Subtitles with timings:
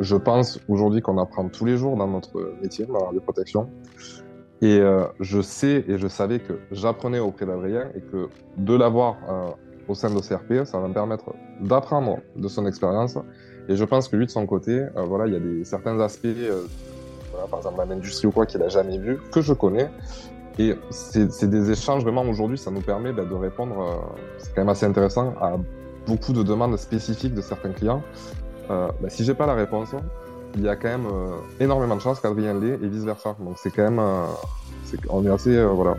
[0.00, 3.68] je pense aujourd'hui qu'on apprend tous les jours dans notre métier, dans la radioprotection.
[4.62, 9.16] Et euh, je sais et je savais que j'apprenais auprès d'Adrien et que de l'avoir
[9.28, 9.50] euh,
[9.88, 13.18] au sein de CRP, ça va me permettre d'apprendre de son expérience.
[13.68, 16.00] Et je pense que lui, de son côté, euh, voilà, il y a des, certains
[16.00, 16.26] aspects,
[17.32, 19.90] voilà, par exemple l'industrie ou quoi, qu'il n'a jamais vu, que je connais.
[20.58, 24.70] Et c'est des échanges vraiment aujourd'hui, ça nous permet bah, de répondre, c'est quand même
[24.70, 25.58] assez intéressant, à
[26.06, 28.02] beaucoup de demandes spécifiques de certains clients.
[28.70, 29.90] Euh, bah, si j'ai pas la réponse,
[30.56, 33.36] il y a quand même euh, énormément de chances qu'Adrien l'ait et vice versa.
[33.38, 35.96] Donc c'est quand même, euh, assez euh, voilà.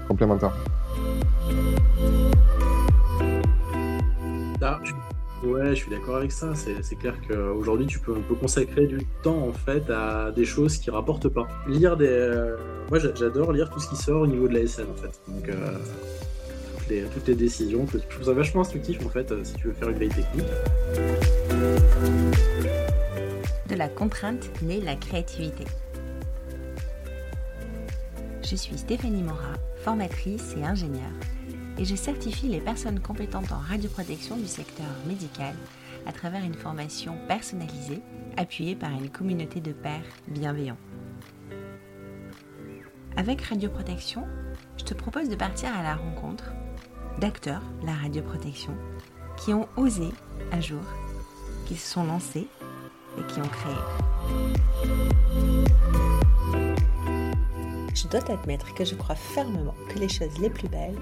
[4.62, 4.80] Ah,
[5.44, 6.54] ouais, je suis d'accord avec ça.
[6.56, 10.78] C'est clair qu'aujourd'hui, tu peux, on peut consacrer du temps en fait à des choses
[10.78, 11.48] qui rapportent pas.
[11.68, 12.54] Lire des,
[12.90, 15.22] moi j'adore lire tout ce qui sort au niveau de la SN en fait.
[16.88, 19.74] Toutes les, toutes les décisions, je trouve ça vachement instructif en fait si tu veux
[19.74, 20.46] faire une veille technique
[23.68, 25.66] de la contrainte naît la créativité.
[28.42, 31.02] Je suis Stéphanie Mora, formatrice et ingénieure,
[31.78, 35.54] et je certifie les personnes compétentes en radioprotection du secteur médical
[36.06, 38.02] à travers une formation personnalisée
[38.38, 40.78] appuyée par une communauté de pairs bienveillants.
[43.18, 44.24] Avec radioprotection,
[44.78, 46.54] je te propose de partir à la rencontre
[47.20, 48.74] d'acteurs la radioprotection
[49.38, 50.10] qui ont osé
[50.52, 50.82] un jour,
[51.66, 52.48] qui se sont lancés
[53.18, 53.76] et qui ont créé.
[57.96, 60.98] Je dois t'admettre que je crois fermement que les choses les plus belles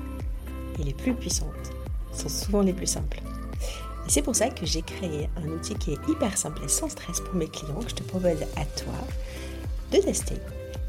[0.79, 1.73] et les plus puissantes
[2.13, 3.19] sont souvent les plus simples.
[4.07, 6.89] Et c'est pour ça que j'ai créé un outil qui est hyper simple et sans
[6.89, 8.93] stress pour mes clients que je te propose à toi
[9.91, 10.35] de tester.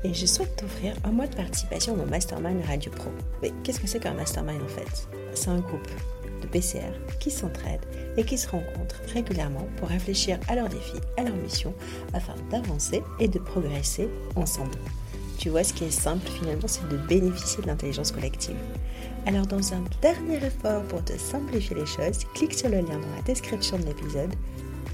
[0.06, 3.10] Et je souhaite t'offrir un mois de participation au Mastermind Radio Pro.
[3.42, 5.08] Mais qu'est-ce que c'est qu'un mastermind en fait?
[5.34, 5.88] C'est un groupe
[6.42, 7.84] de PCR qui s'entraident
[8.16, 11.74] et qui se rencontrent régulièrement pour réfléchir à leurs défis, à leur mission,
[12.14, 14.78] afin d'avancer et de progresser ensemble.
[15.38, 18.56] Tu vois, ce qui est simple finalement, c'est de bénéficier de l'intelligence collective.
[19.26, 23.16] Alors dans un dernier effort pour te simplifier les choses, clique sur le lien dans
[23.16, 24.32] la description de l'épisode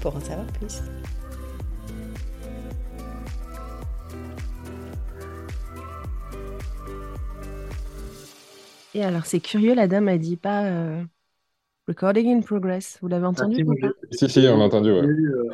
[0.01, 0.81] pour en savoir plus.
[8.93, 11.03] Et alors c'est curieux, la dame a dit pas euh,
[11.87, 13.65] Recording in progress, vous l'avez entendu
[14.11, 15.01] Si, si, on l'a entendu, ouais.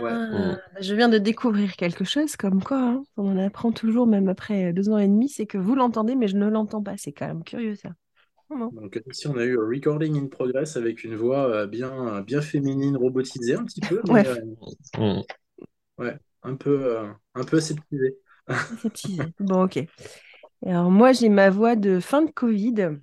[0.08, 0.58] Ah, mm.
[0.82, 4.72] Je viens de découvrir quelque chose, comme quoi, hein, on en apprend toujours, même après
[4.74, 6.98] deux ans et demi, c'est que vous l'entendez, mais je ne l'entends pas.
[6.98, 7.90] C'est quand même curieux, ça.
[8.50, 12.98] Donc ici, on a eu Recording in progress avec une voix euh, bien, bien féminine,
[12.98, 14.02] robotisée un petit peu.
[14.10, 14.28] ouais.
[14.28, 15.22] Euh, mm.
[16.00, 18.18] ouais, un peu, euh, un peu aseptisée.
[18.48, 19.24] aseptisée.
[19.40, 19.80] bon, ok.
[20.66, 22.98] Alors moi, j'ai ma voix de fin de Covid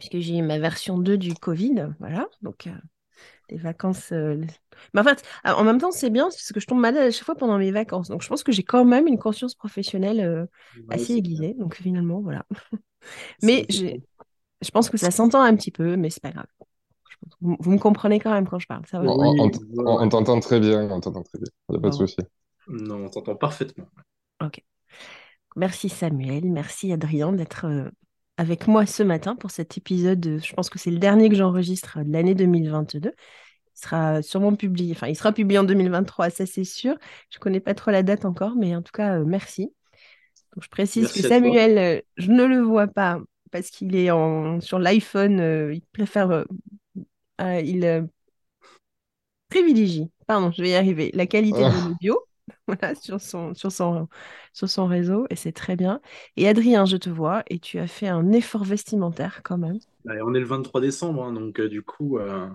[0.00, 2.70] puisque j'ai ma version 2 du Covid, voilà, donc euh,
[3.50, 4.12] des vacances.
[4.12, 4.40] Euh,
[4.94, 7.24] mais en fait, en même temps, c'est bien parce que je tombe malade à chaque
[7.24, 10.46] fois pendant mes vacances, donc je pense que j'ai quand même une conscience professionnelle euh,
[10.88, 12.46] assez aiguisée, donc finalement, voilà.
[13.42, 16.46] mais je pense que ça s'entend un petit peu, mais c'est pas grave.
[17.42, 19.10] Vous, me comprenez quand même quand je parle, ça va.
[19.10, 22.16] On, t'entend très bien, on t'entend très bien, il n'y a pas de souci.
[22.68, 23.84] Non, on t'entend parfaitement.
[24.42, 24.64] Ok.
[25.56, 27.66] Merci Samuel, merci Adrien d'être
[28.40, 30.40] avec moi ce matin pour cet épisode.
[30.42, 33.10] Je pense que c'est le dernier que j'enregistre de l'année 2022.
[33.10, 36.96] Il sera sûrement publié, enfin, il sera publié en 2023, ça c'est sûr.
[37.28, 39.64] Je ne connais pas trop la date encore, mais en tout cas, euh, merci.
[40.54, 44.58] Donc, je précise que Samuel, euh, je ne le vois pas parce qu'il est en,
[44.62, 45.38] sur l'iPhone.
[45.40, 46.46] Euh, il préfère.
[47.38, 48.08] il
[49.50, 51.88] privilégie, pardon, je vais y arriver, la qualité de ah.
[51.88, 52.18] l'audio.
[52.66, 54.08] voilà, sur son, sur, son,
[54.52, 56.00] sur son réseau, et c'est très bien.
[56.36, 59.78] Et Adrien, je te vois, et tu as fait un effort vestimentaire quand même.
[60.04, 62.18] Bah, on est le 23 décembre, hein, donc euh, du coup...
[62.18, 62.48] Euh...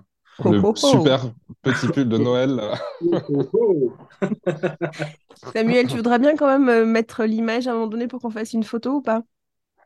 [0.44, 2.60] Le super petit pull de Noël.
[5.54, 8.30] Samuel, tu voudrais bien quand même euh, mettre l'image à un moment donné pour qu'on
[8.30, 9.22] fasse une photo ou pas?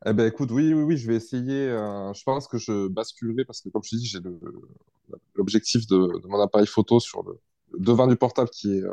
[0.07, 1.69] Eh ben écoute, oui, oui, oui, je vais essayer.
[1.69, 4.19] Euh, je pense que je basculerai parce que, comme je te dis, j'ai
[5.35, 7.39] l'objectif de, de, mon appareil photo sur le,
[7.79, 8.85] devant du portable qui est,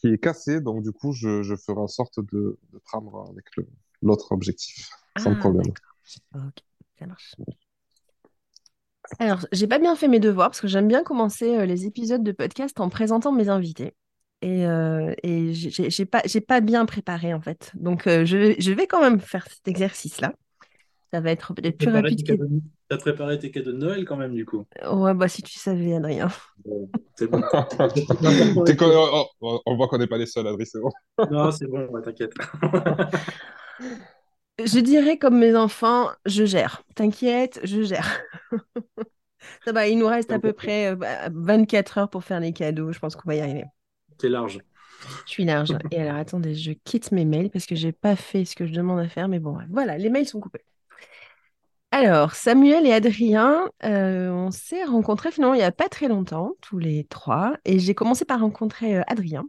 [0.00, 3.46] qui est cassé, donc du coup, je, je ferai en sorte de, de prendre avec
[4.02, 4.88] l'autre objectif,
[5.18, 5.72] sans ah, problème.
[6.34, 6.64] Ok,
[6.98, 7.34] ça marche.
[9.18, 12.22] Alors, j'ai pas bien fait mes devoirs parce que j'aime bien commencer euh, les épisodes
[12.22, 13.94] de podcast en présentant mes invités.
[14.42, 17.72] Et, euh, et j'ai pas, pas bien préparé en fait.
[17.74, 20.32] Donc, euh, je, vais, je vais quand même faire cet exercice-là.
[21.12, 22.40] Ça va être peut-être plus rapide.
[22.90, 24.66] T'as préparé tes cadeaux de Noël quand même, du coup.
[24.84, 26.26] Ouais, bah si tu savais, Adrien.
[27.14, 27.40] c'est bon.
[29.40, 30.90] on, voit qu'on n'est pas les seuls, Adrien, c'est bon.
[31.30, 32.32] non, c'est bon, t'inquiète.
[34.58, 36.82] je dirais comme mes enfants, je gère.
[36.96, 38.22] T'inquiète, je gère.
[39.64, 40.96] Ça va, il nous reste à peu près
[41.30, 42.90] 24 euh, heures pour faire les cadeaux.
[42.90, 43.66] Je pense qu'on va y arriver.
[44.18, 44.58] T'es large.
[45.26, 45.72] Je suis large.
[45.92, 48.72] Et alors, attendez, je quitte mes mails parce que j'ai pas fait ce que je
[48.72, 49.28] demande à faire.
[49.28, 50.64] Mais bon, voilà, les mails sont coupés.
[51.92, 56.52] Alors, Samuel et Adrien, euh, on s'est rencontrés finalement il n'y a pas très longtemps,
[56.60, 57.56] tous les trois.
[57.64, 59.48] Et j'ai commencé par rencontrer euh, Adrien.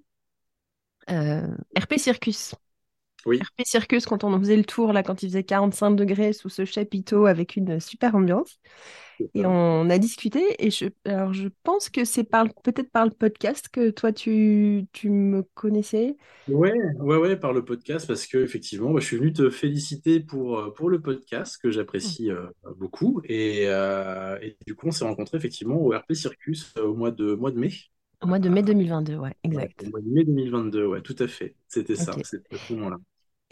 [1.10, 2.56] Euh, RP Circus.
[3.26, 3.40] Oui.
[3.40, 6.50] RP Circus, quand on en faisait le tour, là, quand il faisait 45 degrés sous
[6.50, 8.60] ce chapiteau avec une super ambiance.
[9.34, 10.42] Et on a discuté.
[10.60, 14.88] Et je, alors, je pense que c'est par, peut-être par le podcast que toi, tu,
[14.94, 16.18] tu me connaissais.
[16.48, 20.58] Ouais, ouais, ouais, par le podcast, parce que effectivement, je suis venu te féliciter pour,
[20.58, 22.48] euh, pour le podcast que j'apprécie euh,
[22.78, 23.22] beaucoup.
[23.26, 27.34] Et, euh, et du coup, on s'est rencontrés effectivement au RP Circus au mois de,
[27.34, 27.72] mois de mai.
[28.22, 29.82] Au mois de mai 2022, ouais, exact.
[29.82, 31.56] Ouais, au mois de mai 2022, ouais, tout à fait.
[31.68, 32.98] C'était ça, c'était ce moment-là.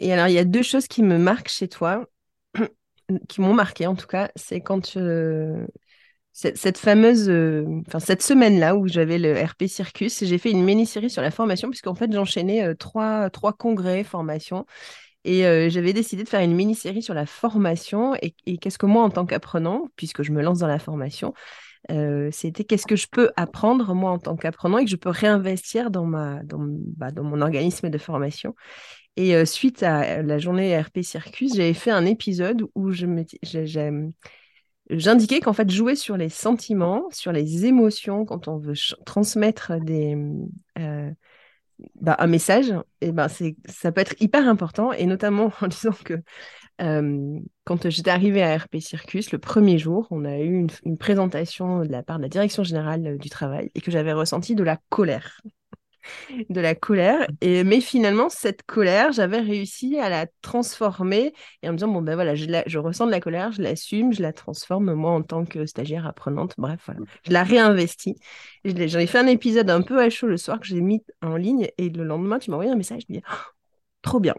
[0.00, 2.06] Et alors, il y a deux choses qui me marquent chez toi,
[3.28, 5.66] qui m'ont marqué en tout cas, c'est quand euh,
[6.32, 11.10] cette, fameuse, euh, enfin cette semaine-là où j'avais le RP Circus, j'ai fait une mini-série
[11.10, 14.64] sur la formation, puisqu'en fait j'enchaînais euh, trois, trois congrès, formations,
[15.24, 18.14] et j'avais décidé de faire une mini-série sur la formation.
[18.22, 21.34] Et, qu'est-ce que moi en tant qu'apprenant, puisque je me lance dans la formation,
[22.30, 25.90] c'était qu'est-ce que je peux apprendre moi en tant qu'apprenant et que je peux réinvestir
[25.90, 28.54] dans, ma, dans, bah, dans mon organisme de formation.
[29.20, 34.14] Et euh, suite à la journée RP Circus, j'avais fait un épisode où j'indiquais
[35.40, 38.72] qu'en fait, jouer sur les sentiments, sur les émotions, quand on veut
[39.04, 41.10] transmettre euh,
[41.96, 42.72] bah, un message,
[43.02, 46.14] et ben ça peut être hyper important, et notamment en disant que
[46.80, 51.80] euh, quand j'étais arrivée à RP Circus, le premier jour, on a eu une, présentation
[51.80, 54.78] de la part de la Direction générale du travail et que j'avais ressenti de la
[54.88, 55.42] colère
[56.48, 57.28] de la colère.
[57.40, 61.32] Et, mais finalement, cette colère, j'avais réussi à la transformer
[61.62, 63.62] et en me disant, bon, ben voilà, je, la- je ressens de la colère, je
[63.62, 66.54] l'assume, je la transforme, moi, en tant que stagiaire apprenante.
[66.58, 67.00] Bref, voilà.
[67.26, 68.16] Je la réinvestis.
[68.64, 71.36] J'en ai fait un épisode un peu à chaud le soir que j'ai mis en
[71.36, 73.34] ligne et le lendemain, tu m'as envoyé un message, je me dis, Oh,
[74.02, 74.34] trop bien.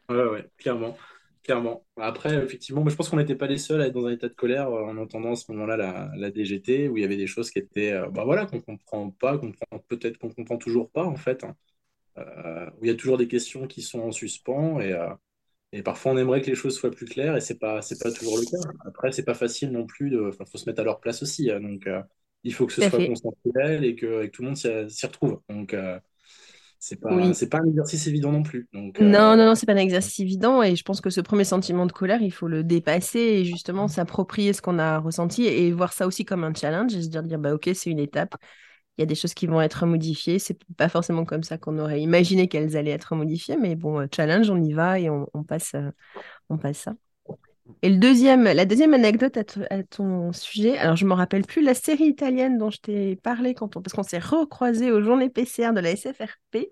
[0.10, 0.98] Ouais, ouais, clairement.
[1.44, 1.86] Clairement.
[1.98, 4.28] Après, effectivement, moi, je pense qu'on n'était pas les seuls à être dans un état
[4.28, 7.18] de colère euh, en entendant à ce moment-là la, la DGT, où il y avait
[7.18, 10.58] des choses qui étaient, euh, bah voilà, qu'on comprend pas, qu'on comprend peut-être qu'on comprend
[10.58, 11.56] toujours pas, en fait, hein.
[12.18, 15.10] Euh, où il y a toujours des questions qui sont en suspens et, euh,
[15.72, 18.12] et parfois on aimerait que les choses soient plus claires et c'est pas, c'est pas
[18.12, 18.70] toujours le cas.
[18.86, 21.62] Après, c'est pas facile non plus, de, faut se mettre à leur place aussi, hein.
[21.62, 21.88] donc
[22.44, 23.08] il faut que ce soit fait.
[23.08, 25.42] consensuel et que, et que tout le monde s'y s'y retrouve.
[25.50, 25.76] Donc,
[26.80, 27.34] c'est pas, Oui.
[27.34, 28.68] c'est pas un exercice évident non plus.
[28.74, 31.22] Donc, Non, euh, non, non, c'est pas un exercice évident et je pense que ce
[31.22, 35.46] premier sentiment de colère, il faut le dépasser et justement s'approprier ce qu'on a ressenti
[35.46, 38.00] et voir ça aussi comme un challenge et se dire, dire bah ok, c'est une
[38.00, 38.36] étape,
[38.98, 41.80] il y a des choses qui vont être modifiées, c'est pas forcément comme ça qu'on
[41.80, 45.28] aurait imaginé qu'elles allaient être modifiées, mais bon, euh, challenge, on y va et on,
[45.34, 45.92] on passe, euh,
[46.50, 46.96] on passe ça.
[47.82, 51.74] Et le deuxième, la deuxième anecdote à, ton sujet, alors je me rappelle plus la
[51.74, 55.72] série italienne dont je t'ai parlé quand on, parce qu'on s'est recroisé aux journées PCR
[55.74, 56.70] de la SFRP.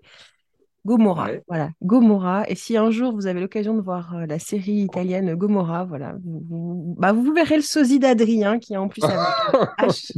[0.86, 1.42] Gomorra, Ouais.
[1.48, 2.48] voilà, Gomorra.
[2.48, 6.14] Et si un jour vous avez l'occasion de voir euh, la série italienne Gomorra, voilà,
[6.24, 9.18] vous, vous- bah, vous verrez le sosie d'Adrien qui est en plus avec
[9.78, 10.12] H.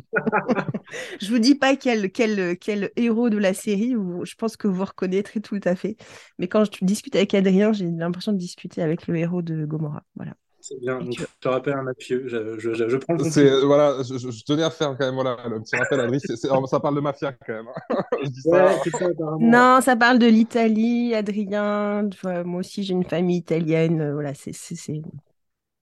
[1.20, 4.68] Je vous dis pas quel, quel, quel héros de la série, vous- je pense que
[4.68, 5.96] vous reconnaîtrez tout à fait.
[6.38, 10.02] Mais quand je discute avec Adrien, j'ai l'impression de discuter avec le héros de Gomorra.
[10.14, 10.34] Voilà.
[10.60, 10.98] C'est bien.
[11.00, 12.24] Donc, tu- je te rappelle un Mathieu.
[12.28, 15.36] Je, je, je, je prends le C'est, voilà, je, tenais à faire quand même voilà,
[15.48, 16.20] le petit rappel, Adri.
[16.20, 17.68] c'est- c'est- ça parle de mafia quand même.
[17.68, 17.96] hein.
[18.23, 18.50] je dis ça.
[18.66, 19.40] Ouais, c'est ça, apparemment.
[19.40, 22.04] Non, ça parle de l'Italie, Adrien.
[22.20, 24.00] vois, moi aussi, j'ai une famille italienne.
[24.00, 25.02] euh, Voilà, c'est, c'est, c'est-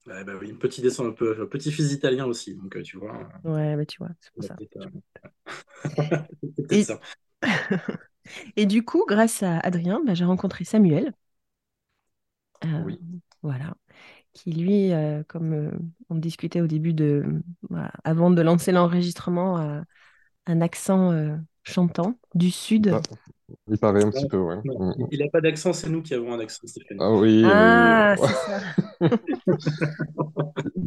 [0.06, 2.54] Ouais, bah oui, petit descend un peu, petit fils italien aussi.
[2.54, 4.56] Donc, euh, tu vois, Ouais, bah, tu vois, c'est pour ça.
[4.56, 4.88] peut-être
[6.70, 7.00] Et- ça.
[8.56, 11.12] Et du coup, grâce à Adrien, bah, j'ai rencontré Samuel.
[12.64, 12.98] Euh, Oui.
[13.42, 13.74] Voilà.
[14.34, 15.70] Qui, lui, euh, comme euh,
[16.10, 17.24] on discutait au début de.
[17.68, 19.82] voilà, avant de lancer l'enregistrement, a
[20.46, 22.90] un accent euh, chantant du sud.
[22.92, 23.00] Ah,
[23.68, 24.56] Il paraît un petit peu, ouais.
[24.64, 25.06] Non, Mm.
[25.10, 26.98] il n'a pas d'accent, c'est nous qui avons un accent, Stéphane.
[27.00, 28.28] Ah oui, Ah, oui.
[28.46, 28.60] ça.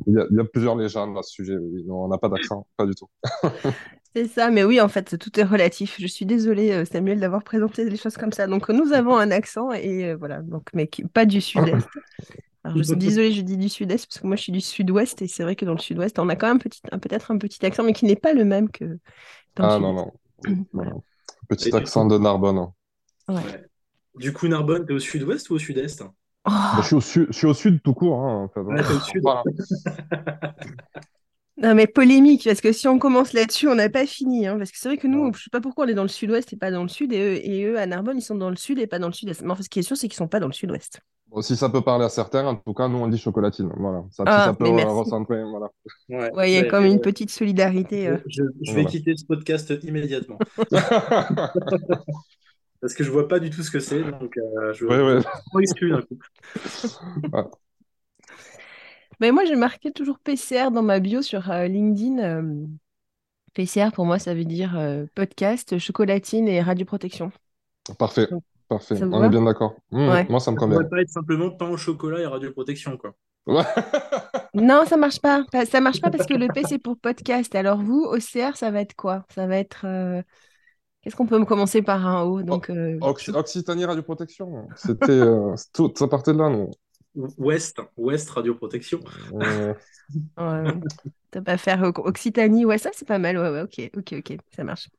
[0.08, 1.58] Il y, a, il y a plusieurs légendes à ce sujet.
[1.58, 3.08] Oui, non, on n'a pas d'accent, pas du tout.
[4.16, 5.96] C'est ça, mais oui, en fait, tout est relatif.
[6.00, 8.46] Je suis désolée, Samuel, d'avoir présenté les choses comme ça.
[8.46, 11.88] Donc, nous avons un accent, et euh, voilà, donc, mais qui- pas du sud-est.
[12.64, 15.22] Alors, je suis désolée, je dis du sud-est, parce que moi, je suis du sud-ouest,
[15.22, 17.84] et c'est vrai que dans le sud-ouest, on a quand même peut-être un petit accent,
[17.84, 18.86] mais qui n'est pas le même que
[19.56, 19.82] dans le Ah sud-est.
[19.82, 20.12] non, non.
[20.74, 20.92] Voilà.
[21.50, 22.68] Petit Et accent coup- de Narbonne.
[23.28, 23.42] Ouais.
[24.16, 26.04] Du coup, Narbonne, t'es au sud-ouest ou au sud-est?
[26.04, 28.20] Oh, Bah, je, suis au sud, je suis au sud tout court.
[28.20, 28.60] Hein, en fait.
[28.62, 29.22] Ouais, t'es au sud.
[29.22, 29.44] Voilà.
[31.58, 34.48] Non, mais polémique, parce que si on commence là-dessus, on n'a pas fini.
[34.48, 36.08] hein, parce que c'est vrai que nous, je sais pas pourquoi on est dans le
[36.08, 38.50] sud-ouest et pas dans le sud, et eux, et eux, à Narbonne, ils sont dans
[38.50, 39.42] le sud et pas dans le sud-est.
[39.44, 41.02] Mais en fait, ce qui est sûr, c'est qu'ils sont pas dans le sud-ouest.
[41.42, 43.72] Si ça peut parler à certains, en tout cas, nous, on dit chocolatine.
[43.78, 44.04] Voilà.
[44.12, 44.68] Ça, Ah, ça peut merci.
[44.68, 45.42] recentrer.
[45.44, 45.70] Voilà.
[46.10, 48.08] Ouais, Ouais, il y a comme une petite solidarité.
[48.08, 48.18] euh.
[48.28, 48.86] Je, je vais Voilà.
[48.86, 50.38] quitter ce podcast immédiatement
[52.82, 55.22] parce que je vois pas du tout ce que c'est, donc euh, je, Ouais,
[55.62, 56.18] exclu d'un coup.
[59.20, 62.20] Mais moi, j'ai marqué toujours PCR dans ma bio sur euh, LinkedIn.
[62.20, 62.66] euh,
[63.54, 67.32] PCR, pour moi, ça veut dire euh, podcast, chocolatine et radioprotection.
[67.98, 68.28] Parfait.
[68.30, 68.96] Donc, Parfait.
[68.96, 69.76] ça On va est bien d'accord.
[69.92, 70.26] Mmh, Ouais.
[70.30, 70.78] Moi, ça me Ça convient.
[70.78, 73.14] pourrait pas être simplement pain au chocolat et radioprotection, quoi.
[73.48, 73.64] Ouais.
[74.54, 75.44] Non, ça marche pas.
[75.52, 77.54] Pa- Ça marche pas parce que le P, c'est pour podcast.
[77.56, 79.26] Alors vous, OCR, ça va être quoi?
[79.34, 79.86] Ça va être...
[79.86, 80.22] euh,
[81.02, 82.44] Qu'est-ce qu'on peut me commencer par un O?
[82.44, 84.68] Donc, euh, Occitanie Radioprotection.
[84.76, 85.10] C'était.
[85.12, 86.70] euh, tout, ça partait de là, nous.
[87.38, 89.00] Ouest, Ouest radioprotection.
[89.34, 89.74] Euh,
[91.32, 92.66] t'as pas faire Occitanie.
[92.66, 93.38] Ouais, ça, c'est pas mal.
[93.38, 94.90] Ouais, ouais, ok, ok, ok, ça marche.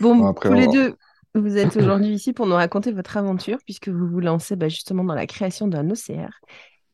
[0.00, 0.94] Bon, après, tous on les va- deux,
[1.34, 5.04] vous êtes aujourd'hui ici pour nous raconter votre aventure puisque vous vous lancez bah, justement
[5.04, 6.40] dans la création d'un OCR.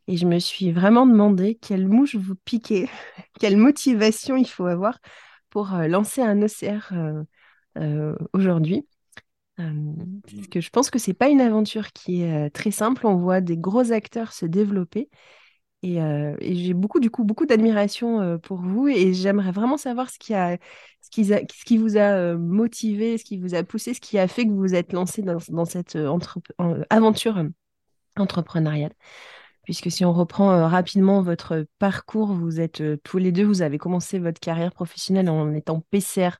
[0.08, 2.88] Et je me suis vraiment demandé quelle mouche vous piquez,
[3.40, 4.98] quelle motivation il faut avoir
[5.50, 7.22] pour euh, lancer un OCR euh,
[7.78, 8.86] euh, aujourd'hui.
[9.56, 13.06] Parce que je pense que c'est pas une aventure qui est très simple.
[13.06, 15.10] On voit des gros acteurs se développer.
[15.82, 18.88] Et, euh, et j'ai beaucoup, du coup, beaucoup d'admiration euh, pour vous.
[18.88, 20.58] Et j'aimerais vraiment savoir ce qui a,
[21.00, 24.18] ce qui, ce qui vous a euh, motivé, ce qui vous a poussé, ce qui
[24.18, 25.98] a fait que vous vous êtes lancé dans, cette
[26.90, 27.42] aventure
[28.16, 28.92] entrepreneuriale.
[29.64, 34.18] Puisque si on reprend rapidement votre parcours, vous êtes tous les deux, vous avez commencé
[34.18, 36.30] votre carrière professionnelle en étant PCR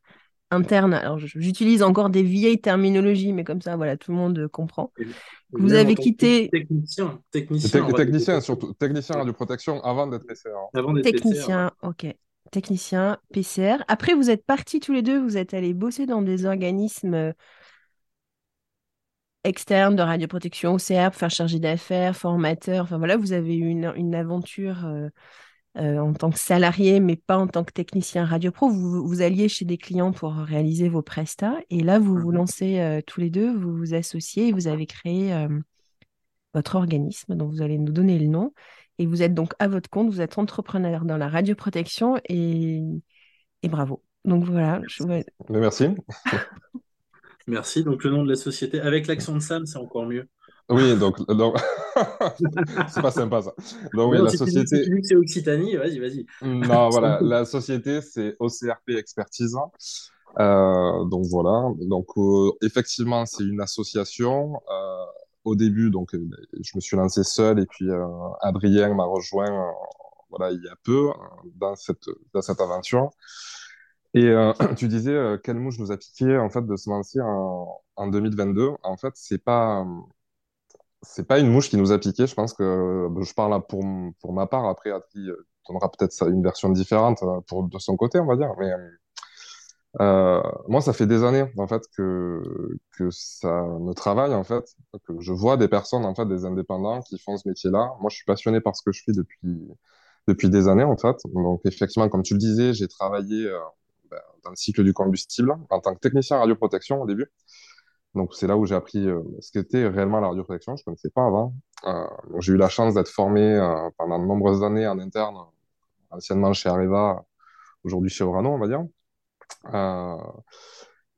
[0.51, 0.95] interne.
[0.95, 4.93] Alors, j'utilise encore des vieilles terminologies, mais comme ça, voilà, tout le monde euh, comprend.
[4.99, 5.05] Et
[5.53, 8.73] Vous avez quitté- Technicien, technicien, tec- en technicien, surtout.
[8.75, 10.55] Technicien radioprotection avant d'être PCR.
[10.75, 12.07] Avant d'être PCR, Technicien, ok.
[12.51, 13.77] Technicien, PCR.
[13.89, 17.33] Après, vous êtes partis tous les deux, vous êtes allés bosser dans des organismes euh,
[19.45, 22.85] externes de radioprotection, OCR, pour faire chargé d'affaires, formateur.
[22.85, 25.09] Enfin voilà, vous avez eu une, une aventure euh,
[25.79, 28.71] euh, en tant que salarié, mais pas en tant que technicien radiopro.
[28.71, 31.57] Vous, vous alliez chez des clients pour réaliser vos prestats.
[31.71, 32.35] Et là, vous vous Mhm.
[32.35, 35.49] lancez euh, tous les deux, vous vous associez et vous avez créé euh,
[36.55, 38.53] votre organisme, dont vous allez nous donner le nom.
[38.99, 42.83] Et vous êtes donc à votre compte, vous êtes entrepreneur dans la radioprotection et,
[43.63, 44.03] et bravo.
[44.25, 45.05] Donc voilà, je,
[45.49, 45.95] merci.
[47.47, 47.85] Merci.
[47.85, 50.29] Donc le nom de la société, avec l'accent de Sam, c'est encore mieux.
[50.71, 51.25] Oui, donc.
[51.27, 51.57] donc...
[52.89, 53.53] c'est pas sympa, ça.
[53.95, 54.85] Donc, oui, Non, la société.
[54.85, 56.27] tu dis que c'est Occitanie, vas-y, vas-y.
[56.43, 59.57] Non, voilà, la société, c'est OCRP Expertise.
[60.39, 64.61] Euh, donc voilà, donc euh, effectivement, c'est une association.
[64.71, 65.05] Euh,
[65.45, 67.87] au début, donc je me suis lancé seul et puis
[68.43, 69.73] Adrien m'a rejoint
[70.29, 71.09] voilà il y a peu
[71.57, 73.11] dans cette dans cette aventure.
[74.15, 77.21] Et euh, tu disais euh, quelle mouche nous a piqué en fait de se lancer
[77.21, 78.71] en, en 2022.
[78.83, 79.87] En fait, c'est pas
[81.03, 82.27] c'est pas une mouche qui nous a piqué.
[82.27, 83.85] Je pense que euh, je parle pour
[84.21, 84.67] pour ma part.
[84.67, 88.37] Après, Adri euh, donnera peut-être une version différente euh, pour de son côté, on va
[88.37, 88.53] dire.
[88.59, 88.71] Mais
[90.01, 92.43] euh, moi, ça fait des années en fait que
[92.97, 94.65] que ça me travaille en fait,
[95.07, 97.93] que je vois des personnes en fait, des indépendants qui font ce métier-là.
[98.01, 99.69] Moi, je suis passionné par ce que je fais depuis
[100.29, 101.17] depuis des années en fait.
[101.35, 103.51] Donc effectivement, comme tu le disais, j'ai travaillé
[104.11, 107.27] ben, dans le cycle du combustible en tant que technicien radioprotection au début.
[108.15, 110.77] Donc c'est là où j'ai appris euh, ce qu'était réellement la radioprotection.
[110.77, 111.55] Je connaissais pas avant.
[111.87, 112.07] Euh,
[112.41, 115.37] j'ai eu la chance d'être formé euh, pendant de nombreuses années en interne,
[116.11, 117.25] anciennement chez Areva,
[117.85, 118.85] aujourd'hui chez Orano, on va dire.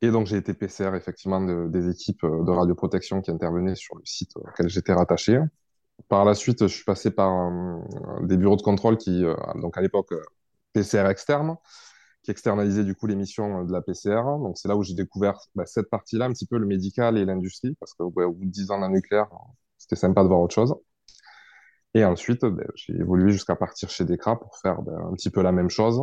[0.01, 4.01] Et donc, j'ai été PCR, effectivement, de- des équipes de radioprotection qui intervenaient sur le
[4.05, 5.39] site auquel j'étais rattaché.
[6.09, 7.51] Par la suite, je suis passé par
[8.23, 9.23] des bureaux de contrôle qui,
[9.55, 10.13] donc à l'époque,
[10.73, 11.55] PCR externe,
[12.23, 14.23] qui externalisaient du coup les missions euh, de la PCR.
[14.39, 17.25] Donc, c'est là où j'ai découvert bah, cette partie-là, un petit peu le médical et
[17.25, 19.29] l'industrie, parce que ouais, au bout de 10 ans dans le nucléaire,
[19.77, 20.75] c'était sympa de voir autre chose.
[21.93, 25.41] Et ensuite, ben, j'ai évolué jusqu'à partir chez Decra pour faire ben, un petit peu
[25.41, 26.01] la même chose.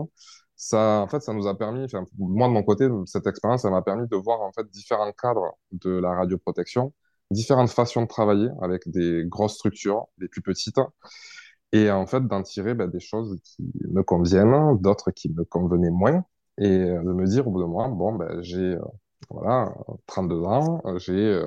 [0.57, 1.87] Ça, en fait, ça nous a permis,
[2.19, 5.57] moi de mon côté, cette expérience, ça m'a permis de voir en fait différents cadres
[5.73, 6.93] de la radioprotection,
[7.31, 10.79] différentes façons de travailler avec des grosses structures, des plus petites,
[11.73, 15.91] et en fait d'en tirer ben, des choses qui me conviennent, d'autres qui me convenaient
[15.91, 16.25] moins,
[16.59, 18.81] et euh, de me dire au bout de moi, bon, ben, j'ai euh,
[19.31, 19.73] voilà
[20.07, 21.41] 32 ans, euh, j'ai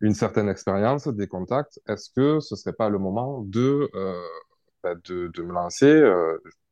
[0.00, 1.80] une certaine expérience, des contacts.
[1.88, 4.20] Est-ce que ce serait pas le moment de euh,
[4.82, 6.02] ben, de, de me lancer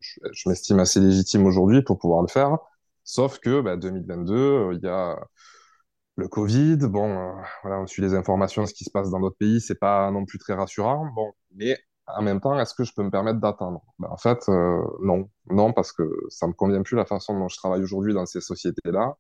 [0.00, 2.59] Je, m'estime assez légitime aujourd'hui pour pouvoir le faire.
[3.04, 5.19] Sauf que ben, 2022, euh, il y a
[6.16, 6.76] le Covid.
[6.78, 10.11] Bon, voilà, on suit les informations, ce qui se passe dans d'autres pays, c'est pas
[10.11, 11.07] non plus très rassurant.
[11.14, 13.82] Bon, mais en même temps, est-ce que je peux me permettre d'attendre?
[13.99, 15.28] Ben, en fait, euh, non.
[15.50, 18.40] Non, parce que ça me convient plus la façon dont je travaille aujourd'hui dans ces
[18.40, 19.16] sociétés-là.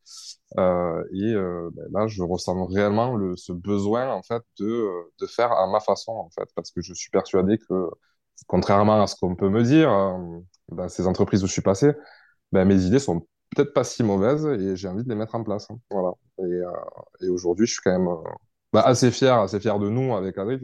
[0.58, 4.88] Euh, et euh, ben là, je ressens réellement le, ce besoin, en fait, de,
[5.20, 7.88] de faire à ma façon, en fait, parce que je suis persuadé que,
[8.46, 9.88] contrairement à ce qu'on peut me dire
[10.68, 11.92] dans ces entreprises où je suis passé,
[12.50, 13.20] ben, mes idées sont
[13.54, 15.70] peut-être pas si mauvaises et j'ai envie de les mettre en place.
[15.70, 15.78] hein.
[15.90, 16.10] Voilà.
[17.20, 18.08] Et, aujourd'hui, je suis quand même
[18.74, 20.58] assez fier, assez fier de nous avec Adrien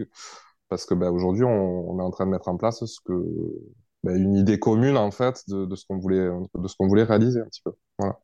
[0.69, 2.83] parce que ben, aujourd'hui, on, est en train de mettre en place
[4.05, 7.73] ben, une idée commune en fait de, ce qu'on voulait, réaliser un petit peu.
[7.99, 8.19] Voilà.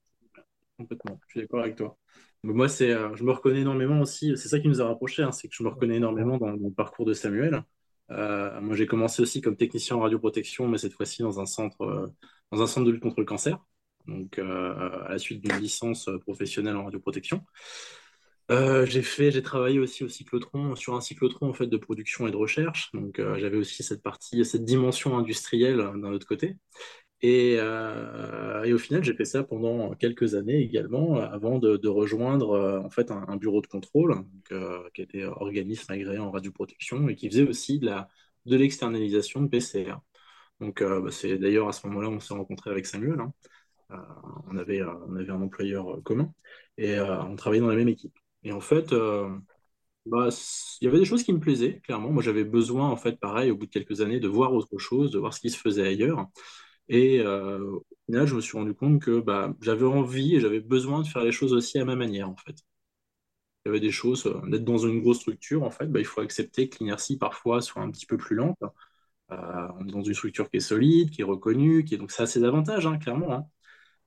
[0.78, 1.96] Complètement, je suis d'accord avec toi.
[2.42, 5.48] Moi, euh, je me reconnais énormément aussi, c'est ça qui nous a rapprochés, hein, c'est
[5.48, 7.62] que je me reconnais énormément dans, dans le parcours de Samuel.
[8.10, 11.80] Euh, moi, j'ai commencé aussi comme technicien en radioprotection, mais cette fois-ci dans un centre,
[11.82, 12.06] euh,
[12.52, 13.58] dans un centre de lutte contre le cancer,
[14.06, 17.42] donc à la suite d'une licence professionnelle en radioprotection.
[18.50, 22.26] Euh, j'ai fait, j'ai travaillé aussi au cyclotron, sur un cyclotron en fait de production
[22.26, 22.90] et de recherche.
[22.92, 26.56] Donc euh, j'avais aussi cette partie, cette dimension industrielle euh, d'un autre côté.
[27.22, 33.10] Et, au final, j'ai fait ça pendant quelques années également, avant de, rejoindre en fait
[33.10, 34.24] un, bureau de contrôle
[34.94, 39.96] qui était organisme agréé en radioprotection et qui faisait aussi de l'externalisation de PCR.
[40.60, 43.20] Donc bah, c'est d'ailleurs à ce moment-là on s'est rencontré avec Samuel.
[43.20, 43.32] hein.
[44.48, 46.32] On avait, un employeur commun
[46.78, 48.14] et on travaillait dans la même équipe.
[48.44, 49.28] Et en fait, euh,
[50.06, 50.28] bah,
[50.80, 52.10] il y avait des choses qui me plaisaient, clairement.
[52.12, 55.10] Moi, j'avais besoin, en fait, pareil, au bout de quelques années, de voir autre chose,
[55.12, 56.26] de voir ce qui se faisait ailleurs.
[56.88, 60.60] Et euh, au final, je me suis rendu compte que bah, j'avais envie et j'avais
[60.60, 62.56] besoin de faire les choses aussi à ma manière, en fait.
[63.66, 66.06] Il y avait des choses, euh, d'être dans une grosse structure, en fait, bah, il
[66.06, 68.56] faut accepter que l'inertie, parfois, soit un petit peu plus lente.
[69.78, 71.98] On est dans une structure qui est solide, qui est reconnue, qui est...
[71.98, 73.32] donc ça a ses avantages, hein, clairement.
[73.32, 73.46] hein.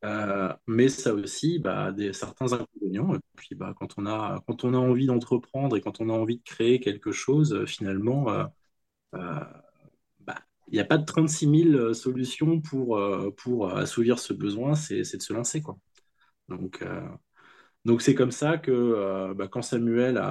[0.05, 3.15] Euh, mais ça aussi bah, des, certains inconvénients.
[3.15, 6.13] Et puis bah, quand on a, quand on a envie d'entreprendre et quand on a
[6.13, 8.29] envie de créer quelque chose, euh, finalement,
[9.15, 9.43] euh,
[10.19, 10.35] bah,
[10.67, 12.99] il n'y a pas de 36 000 solutions pour,
[13.37, 15.77] pour assouvir ce besoin, c'est, de se lancer, quoi.
[16.49, 16.83] Donc,
[17.85, 20.21] donc c'est comme ça que bah, quand Samuel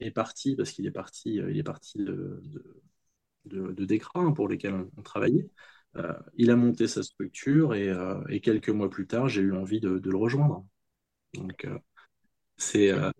[0.00, 2.42] est parti, parce qu'il est parti, il est parti de,
[3.46, 5.48] de, hein, pour lesquels on, travaillait,
[6.36, 9.80] il a monté sa structure et, euh, et quelques mois plus tard, j'ai eu envie
[9.80, 10.64] de, de le rejoindre.
[11.34, 11.78] Donc, euh,
[12.56, 13.10] c'est euh,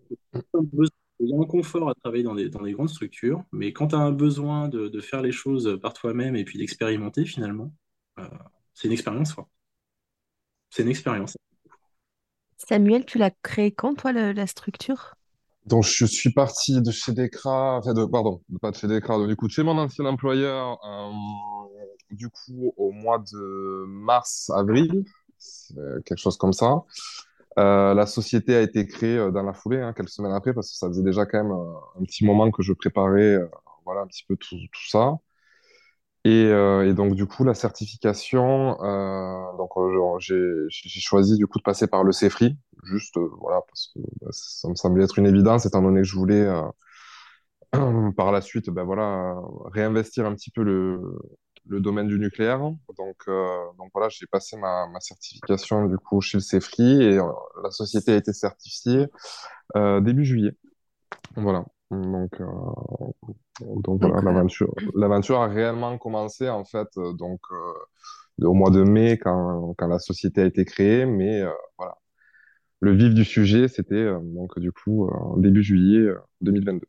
[0.53, 0.89] un besoin-
[1.21, 3.89] il y a un confort à travailler dans des, dans des grandes structures, mais quand
[3.89, 7.73] tu as un besoin de, de faire les choses par toi-même et puis d'expérimenter, finalement,
[8.19, 8.25] euh,
[8.73, 9.49] c'est une expérience, quoi.
[10.71, 11.37] C'est une expérience.
[12.57, 15.15] Samuel, tu l'as créé quand, toi, le- la structure?
[15.65, 19.27] Donc, je suis parti de chez Decra, enfin, de, pardon, pas de chez Decra, donc,
[19.27, 21.11] du coup, de chez mon ancien employeur, euh,
[22.11, 25.05] du coup, au mois de mars, avril,
[25.37, 26.83] c'est quelque chose comme ça.
[27.57, 30.71] Euh, la société a été créée euh, dans la foulée, hein, quelques semaines après, parce
[30.71, 33.37] que ça faisait déjà quand même euh, un petit moment que je préparais,
[33.85, 35.15] voilà, un petit peu tout, tout ça.
[36.25, 38.75] Et, et donc, du coup, la certification,
[39.57, 39.71] donc,
[40.19, 40.67] j'ai,
[40.99, 44.75] choisi, du coup, de passer par le CEFRI, juste, voilà, parce que bah, ça me
[44.75, 46.45] semblait être une évidence, étant donné que je voulais,
[48.17, 49.35] par la suite, ben voilà,
[49.71, 50.99] réinvestir un petit peu le,
[51.67, 52.59] le domaine du nucléaire.
[52.59, 57.17] Donc, euh, donc voilà, j'ai passé ma, ma certification, du coup, chez le CEFRI, et
[57.19, 57.23] euh,
[57.63, 59.07] la société a été certifiée
[59.75, 60.55] euh, début juillet.
[61.35, 61.65] Voilà.
[61.91, 62.45] Donc, euh,
[63.61, 68.83] donc voilà, l'aventure, l'aventure a réellement commencé en fait euh, donc euh, au mois de
[68.83, 71.43] mai quand, quand la société a été créée, mais
[71.79, 71.97] voilà,
[72.79, 76.85] le vif du sujet c'était donc du coup début juillet euh, 2022.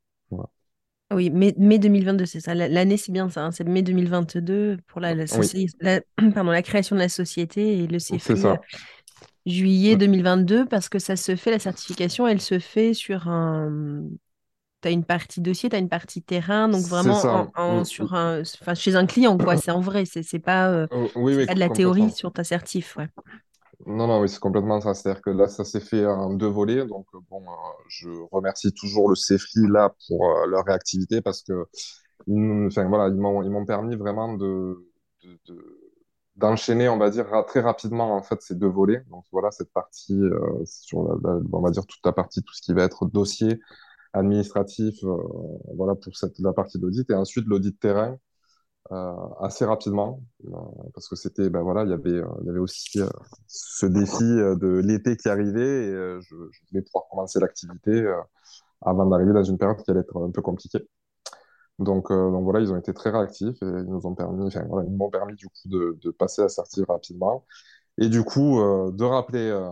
[1.10, 1.16] Voilà.
[1.24, 2.54] Oui, mai, mai 2022, c'est ça.
[2.54, 3.44] La- L'année, c'est bien ça.
[3.46, 6.00] hein, C'est mai 2022 pour la, la, Oui, soci- la-
[6.34, 8.66] pardon, la création de la société et le c'est CFRI euh, ça.
[9.46, 14.02] juillet Ouais, 2022 parce que ça se fait, la certification, elle se fait sur un...
[14.82, 17.50] Tu as une partie dossier, tu as une partie terrain, donc vraiment ça.
[17.56, 19.56] en, en- Mm, sur un, enfin, chez un client, quoi.
[19.58, 21.08] C'est en vrai, c'est pas, euh, mm.
[21.16, 23.08] Oui, oui, pas de la théorie sur ta certif, ouais.
[23.86, 24.92] Non, non, oui, c'est complètement ça.
[24.94, 26.84] C'est-à-dire que là, ça s'est fait en deux volets.
[26.86, 27.54] Donc, euh, bon, euh,
[27.88, 31.64] je remercie toujours le CEFRI là pour euh, leur réactivité parce que
[32.26, 34.86] ils, nous- enfin, ils m'ont, permis vraiment de,
[35.24, 35.80] de, de-
[36.36, 39.02] d'enchaîner, on va dire, très rapidement en fait ces deux volets.
[39.10, 40.20] Donc, voilà, cette partie
[40.66, 40.98] sur
[41.52, 43.60] on va dire toute la partie, tout ce qui va être dossier
[44.14, 44.96] administratif,
[45.76, 48.18] voilà, pour cette, la partie d'audit et ensuite l'audit terrain
[49.40, 50.50] assez rapidement euh,
[50.94, 53.08] parce que c'était ben voilà il y avait euh, il y avait aussi euh,
[53.46, 57.90] ce défi euh, de l'été qui arrivait et euh, je, je voulais pouvoir commencer l'activité
[57.90, 58.16] euh,
[58.82, 60.86] avant d'arriver dans une période qui allait être un peu compliquée.
[61.78, 64.64] Donc euh, donc voilà ils ont été très réactifs et ils nous ont permis enfin
[64.68, 67.46] voilà ils m'ont permis du coup de, de passer sortir rapidement.
[67.98, 69.70] Et du coup euh, de rappeler euh,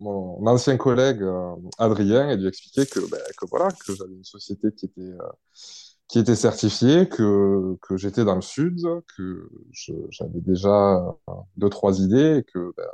[0.00, 4.14] mon ancien collègue euh, Adrien et de lui expliquer que ben, que voilà que j'avais
[4.14, 5.18] une société qui était euh,
[6.08, 8.80] qui était certifié, que, que j'étais dans le sud,
[9.16, 9.48] que
[10.10, 11.00] j'avais déjà
[11.56, 12.84] deux, trois idées, que ben,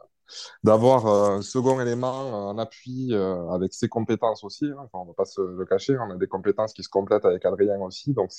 [0.64, 3.14] d'avoir un second élément en appui
[3.52, 6.28] avec ses compétences aussi, hein, on ne va pas se le cacher, on a des
[6.28, 8.32] compétences qui se complètent avec Adrien aussi, donc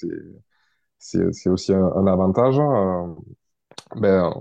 [0.97, 2.59] c'est aussi un, un avantage.
[2.59, 3.15] Hein,
[3.95, 4.33] ben,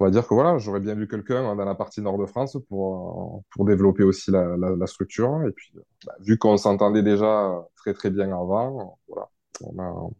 [0.00, 2.56] on va dire que voilà, j'aurais bien vu quelqu'un dans la partie nord de France
[2.68, 5.42] pour, pour développer aussi la, la, structure.
[5.46, 5.72] Et puis,
[6.06, 9.28] bah, vu qu'on s'entendait déjà très très bien avant, voilà,
[9.60, 10.10] on a,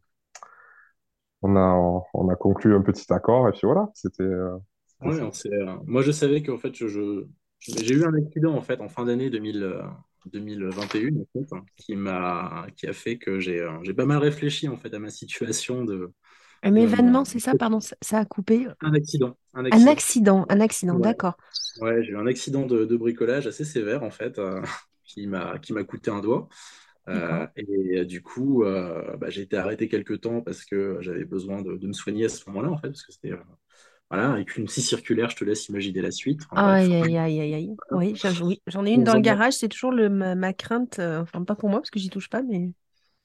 [1.42, 3.48] on a, on a conclu un petit accord.
[3.48, 4.22] Et puis voilà, c'était.
[4.22, 4.56] Euh,
[5.02, 7.24] euh, moi, je savais qu'en fait, je,
[7.58, 9.82] j'ai eu un accident en fait en fin d'année 2000,
[10.26, 14.68] 2021 en fait, hein, qui m'a, qui a fait que euh, j'ai pas mal réfléchi
[14.68, 16.12] en fait à ma situation de
[16.62, 18.66] un événement, c'est ça, pardon, ça, a coupé.
[18.80, 19.36] Un accident.
[19.54, 21.36] Un accident, un accident, d'accord.
[21.80, 24.60] Ouais, j'ai eu un accident de, bricolage assez sévère, en fait, euh,
[25.04, 26.48] qui m'a coûté un doigt.
[27.08, 31.62] Euh, et du coup, euh, bah, j'ai été arrêté quelques temps parce que j'avais besoin
[31.62, 33.32] de, me soigner à ce moment-là, en fait, parce que c'était.
[34.10, 36.42] voilà, avec une scie circulaire, je te laisse imaginer la suite.
[36.52, 37.76] aïe, aïe, aïe, aïe, aïe.
[37.90, 38.14] Oui,
[38.66, 41.80] j'en ai une dans le garage, c'est toujours le, ma, crainte, enfin, pas pour moi,
[41.80, 42.70] parce que j'y touche pas, mais.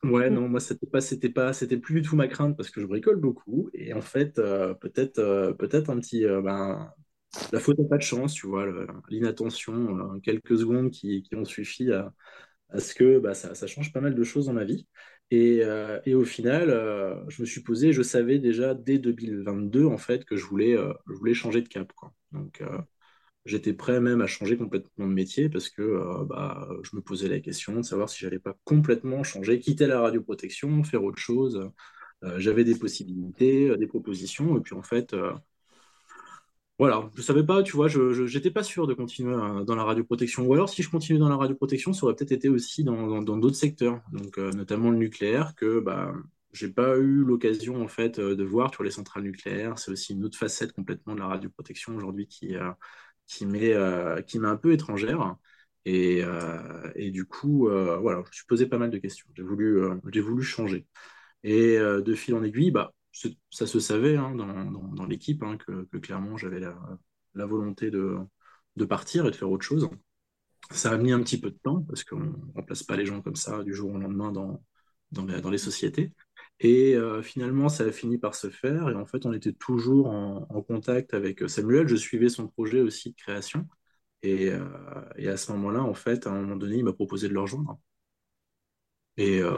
[0.06, 2.80] Ouais, non, moi c'était pas, c'était pas, c'était plus du tout ma crainte parce que
[2.80, 6.94] je bricole beaucoup et en fait euh, peut-être, euh, peut-être un petit, euh, ben,
[7.52, 8.68] la faute n'a pas de chance, tu vois,
[9.10, 12.14] l'inattention, quelques secondes qui, qui ont suffi à,
[12.70, 14.88] à ce que bah, ça, ça, change pas mal de choses dans ma vie
[15.32, 15.62] et,
[16.06, 16.70] et au final,
[17.30, 21.14] je me suis posé, je savais déjà dès 2022 en fait que je voulais, je
[21.14, 22.14] voulais changer de cap, quoi.
[22.32, 22.62] Donc
[23.46, 27.28] J'étais prêt même à changer complètement de métier parce que euh, bah, je me posais
[27.28, 31.70] la question de savoir si j'allais pas complètement changer, quitter la radioprotection, faire autre chose.
[32.24, 35.16] Euh, j'avais des possibilités, euh, des propositions, et puis en fait,
[36.80, 40.46] voilà, je savais pas, tu vois, je n'étais pas sûr de continuer dans la radioprotection.
[40.46, 43.56] Ou alors, si je continuais dans la radioprotection, ça aurait peut-être été aussi dans d'autres
[43.56, 46.14] secteurs, donc notamment le nucléaire, que bah,
[46.52, 49.80] j'ai pas eu l'occasion en fait de voir sur les centrales nucléaires.
[49.80, 52.56] C'est aussi une autre facette complètement de la radioprotection aujourd'hui qui,
[53.28, 55.36] qui m'est euh, qui m'est un peu étrangère.
[55.86, 59.28] Et, euh, et du coup, euh, voilà, je me suis posé pas mal de questions.
[59.36, 59.82] J'ai voulu,
[60.22, 60.88] voulu changer.
[61.44, 62.94] Et de fil en aiguille, bah,
[63.52, 68.18] ça se savait hein, dans, dans, l'équipe hein, que, clairement j'avais la, volonté de,
[68.78, 69.90] de partir et de faire autre chose.
[70.72, 73.22] Ça a mis un petit peu de temps parce qu'on ne remplace pas les gens
[73.22, 74.64] comme ça du jour au lendemain dans,
[75.12, 76.14] dans, dans les sociétés.
[76.60, 78.90] Et euh, finalement, ça a fini par se faire.
[78.90, 81.88] Et en fait, on était toujours en, contact avec Samuel.
[81.88, 83.68] Je suivais son projet aussi de création.
[84.24, 84.60] Et, euh,
[85.18, 87.42] et à ce moment-là, en fait, à un moment donné, il m'a proposé de le
[87.42, 87.78] rejoindre.
[89.18, 89.58] Et euh,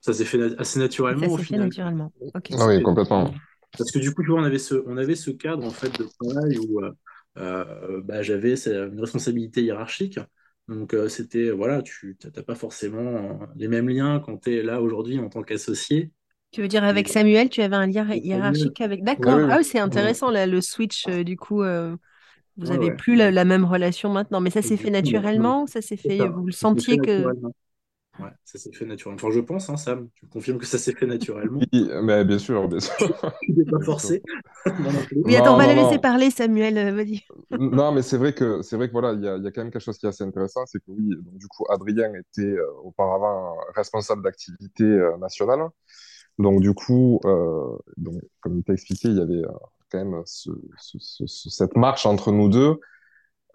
[0.00, 2.12] ça s'est fait assez naturellement ça s'est fait naturellement.
[2.34, 3.32] Ah oui, complètement.
[3.78, 5.98] Parce que du coup, tu vois, on avait ce, on avait ce cadre en fait
[5.98, 6.80] de travail où
[7.36, 10.18] bah, j'avais une responsabilité hiérarchique.
[10.72, 14.62] Donc, euh, c'était, voilà, tu n'as pas forcément euh, les mêmes liens quand tu es
[14.62, 16.10] là aujourd'hui en tant qu'associé.
[16.50, 19.02] Tu veux dire avec Samuel, tu avais un lien hiérarchique avec.
[19.02, 19.40] D'accord.
[19.50, 21.06] Ah oui, c'est intéressant là, le switch.
[21.08, 21.62] Euh, du coup,
[22.56, 24.40] vous n'avez plus la, même relation maintenant.
[24.40, 26.18] Mais ça s'est fait naturellement Ça s'est fait.
[26.18, 27.24] Vous le sentiez que.
[28.18, 29.16] Ouais, ça s'est fait naturellement.
[29.22, 31.60] Enfin, je pense, hein, Sam, tu confirmes que ça s'est fait naturellement.
[31.72, 32.94] Oui, mais bien sûr, bien sûr.
[33.42, 34.22] tu n'es pas forcé.
[35.24, 37.22] oui, attends, on va le laisser parler, Samuel, euh, vas-y.
[37.58, 39.62] non, mais c'est vrai que c'est vrai que voilà, il y a, y a, quand
[39.62, 42.42] même quelque chose qui est assez intéressant, c'est que oui, donc, du coup, Adrien était
[42.42, 45.60] euh, auparavant responsable d'activité euh, nationale.
[46.38, 47.20] Donc du coup,
[47.98, 49.42] donc, comme il t'a expliqué, il y avait
[49.90, 52.80] quand même ce, ce, ce, cette marche entre nous deux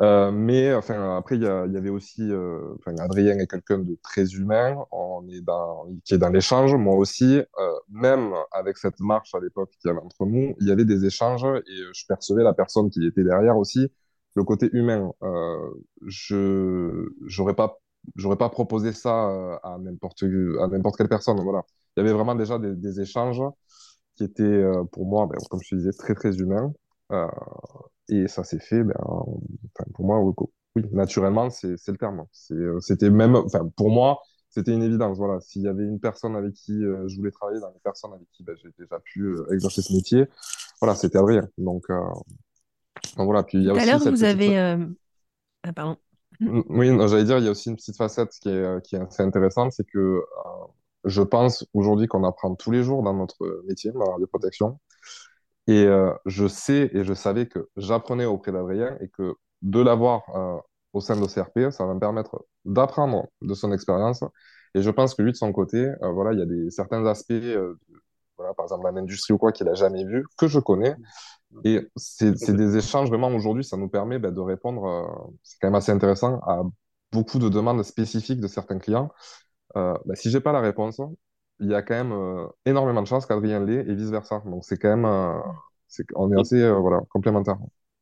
[0.01, 3.97] euh, mais enfin après il y, y, avait aussi euh, enfin, Adrien est quelqu'un de
[4.03, 4.77] très humain.
[4.91, 6.75] On est dans qui est dans l'échange.
[6.75, 10.67] Moi aussi euh, même avec cette marche à l'époque qu'il y avait entre nous il
[10.67, 13.91] y avait des échanges et je percevais la personne qui était derrière aussi
[14.38, 15.12] le côté humain.
[15.23, 15.69] Euh,
[16.05, 17.79] je j'aurais pas
[18.15, 21.63] j'aurais pas proposé ça euh, à n'importe à n'importe quelle personne voilà.
[21.95, 23.41] Il y avait vraiment déjà des, échanges
[24.15, 26.71] qui étaient euh, pour moi ben, comme je disais très très humains
[28.09, 28.95] et ça s'est fait, ben,
[29.93, 30.19] pour moi,
[30.75, 32.25] oui, naturellement, c'est le terme.
[32.51, 35.17] Euh, c'était même, enfin, pour moi, c'était une évidence.
[35.17, 38.13] Voilà, s'il y avait une personne avec qui euh, je voulais travailler, dans les personnes
[38.13, 40.25] avec qui ben, j'ai déjà pu euh, exercer ce métier,
[40.81, 41.47] voilà, c'était Adrien.
[41.57, 43.43] Donc, donc voilà.
[43.43, 44.57] Puis il y a Tout aussi à l'heure, vous avez.
[45.63, 45.97] Ah, pardon.
[46.39, 49.23] Oui, j'allais dire, il y a aussi une petite facette qui est, qui est assez
[49.23, 50.21] intéressante, c'est que
[51.03, 54.79] je pense aujourd'hui qu'on apprend tous les jours dans notre métier, dans la radioprotection.
[55.67, 60.23] Et euh, je sais et je savais que j'apprenais auprès d'Adrien et que de l'avoir
[60.36, 60.58] euh,
[60.93, 64.23] au sein de CRP, ça va me permettre d'apprendre de son expérience.
[64.75, 67.06] Et je pense que lui, de son côté, euh, voilà, il y a des, certains
[67.06, 67.34] aspects,
[68.38, 70.95] voilà, par exemple, l'industrie ou quoi, qu'il a jamais vu, que je connais.
[71.63, 75.75] Et c'est des échanges, vraiment, aujourd'hui, ça nous permet ben, de répondre, c'est quand même
[75.75, 76.63] assez intéressant, à
[77.12, 79.10] beaucoup de demandes spécifiques de certains clients.
[79.75, 81.01] Ben, si j'ai pas la réponse,
[81.59, 84.41] il y a quand même euh, énormément de chances qu'Adrien l'ait et vice-versa.
[84.45, 85.39] Donc c'est quand même, euh,
[85.87, 87.57] c'est, on est assez euh, voilà, complémentaires.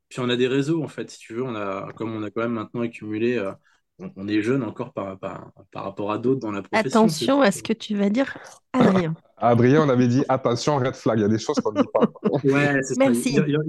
[0.09, 2.29] Puis on a des réseaux, en fait, si tu veux, on a, comme on a
[2.29, 3.51] quand même maintenant accumulé, euh,
[3.99, 6.89] on, on est jeune encore par, par, par rapport à d'autres dans la profession.
[6.99, 8.37] Attention à ce que tu vas dire,
[8.73, 9.15] Adrien.
[9.37, 11.87] Adrien, on avait dit attention, red flag, il y a des choses qu'on ne dit
[11.91, 12.11] pas.
[12.43, 12.99] Ouais, c'est ça.
[13.05, 13.29] Merci.
[13.31, 13.59] Il y a- il y a-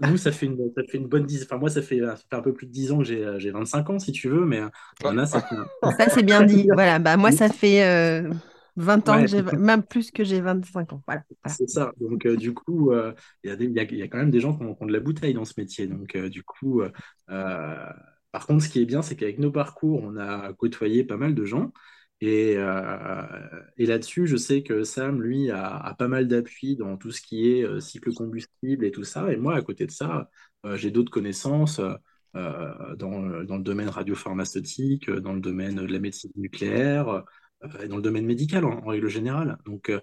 [0.00, 1.42] Nous, ça fait une, ça fait une bonne dix.
[1.44, 3.50] Enfin, moi, ça fait, ça fait un peu plus de 10 ans que j'ai j'ai
[3.52, 5.56] 25 ans, si tu veux, mais euh, ça fait.
[5.98, 6.68] Ça, c'est bien dit.
[6.72, 8.32] Voilà, bah, moi, ça fait euh,
[8.76, 11.02] 20 ans Ouais, que même plus que j'ai 25 ans.
[11.06, 11.22] Voilà.
[11.44, 11.58] Voilà.
[11.58, 11.92] C'est ça.
[12.00, 14.64] Donc, euh, du coup, euh, il y a y y quand même des gens qui
[14.64, 15.86] ont, qui ont de la bouteille dans ce métier.
[15.86, 16.82] Donc, euh, du coup,
[18.32, 21.34] par contre, ce qui est bien, c'est qu'avec nos parcours, on a côtoyé pas mal
[21.34, 21.72] de gens.
[22.20, 22.56] Et,
[23.76, 27.20] et là-dessus, je sais que Sam, lui, a, a pas mal d'appui dans tout ce
[27.20, 29.32] qui est cycle combustible et tout ça.
[29.32, 30.30] Et moi, à côté de ça,
[30.76, 31.80] j'ai d'autres connaissances
[32.34, 37.24] dans, le- dans le domaine radiopharmaceutique, dans le domaine de la médecine nucléaire,
[37.82, 39.58] et dans le domaine médical en, en règle générale.
[39.66, 40.00] Donc, euh,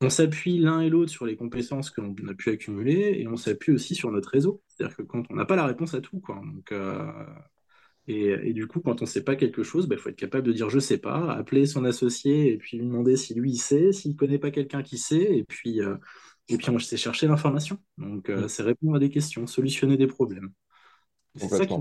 [0.00, 3.36] on s'appuie l'un et l'autre sur les compétences que l'on a pu accumuler et on
[3.36, 4.62] s'appuie aussi sur notre réseau.
[4.68, 6.36] C'est-à-dire que quand on n'a pas la réponse à tout, quoi.
[6.44, 7.12] Donc, euh,
[8.06, 10.46] et, et du coup, quand on ne sait pas quelque chose, il faut être capable
[10.46, 13.56] de dire je sais pas, appeler son associé et puis lui demander si lui il
[13.58, 15.96] sait, s'il ne connaît pas quelqu'un qui sait, et puis, euh,
[16.48, 17.78] et puis on sait chercher l'information.
[17.98, 20.52] Donc, euh, c'est répondre à des questions, solutionner des problèmes.
[21.36, 21.76] C'est ça qui.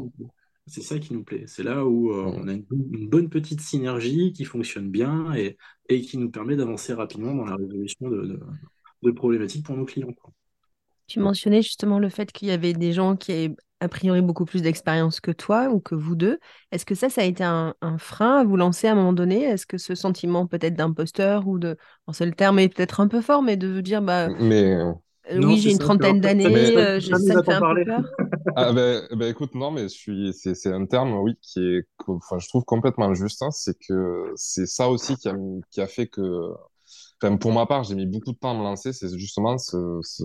[0.68, 1.46] C'est ça qui nous plaît.
[1.48, 2.38] C'est là où euh, Mhm.
[2.38, 5.58] on a une, une bonne petite synergie qui fonctionne bien et,
[5.90, 8.40] et qui nous permet d'avancer rapidement dans la résolution de, de-
[9.04, 10.14] de problématiques pour nos clients.
[10.14, 10.32] quoi.
[11.08, 14.46] Tu mentionnais justement le fait qu'il y avait des gens qui avaient a priori beaucoup
[14.46, 16.40] plus d'expérience que toi ou que vous deux.
[16.72, 19.12] Est-ce que ça, ça a été un, un frein à vous lancer à un moment
[19.14, 19.44] donné?
[19.44, 21.78] Est-ce que ce sentiment peut-être d'imposteur ou de...
[22.08, 24.94] bon, c'est le terme est peut-être un peu fort, mais de vous dire, bah, Mais
[25.32, 27.86] euh, Non, oui, j'ai une trentaine d'années, mais- euh, ça me fait un peu parler.
[27.86, 28.02] peur.
[28.56, 31.84] ah, ben, ben, écoute, non, mais je suis, c'est, c'est un terme, oui, qui est,
[31.98, 33.42] que- enfin, je trouve complètement juste.
[33.42, 33.52] hein.
[33.52, 35.36] c'est que c'est ça aussi qui a,
[35.72, 36.22] qui a fait que,
[37.22, 38.94] enfin, pour ma part, j'ai mis beaucoup de temps à me lancer.
[38.94, 40.24] C'est justement ce, ce,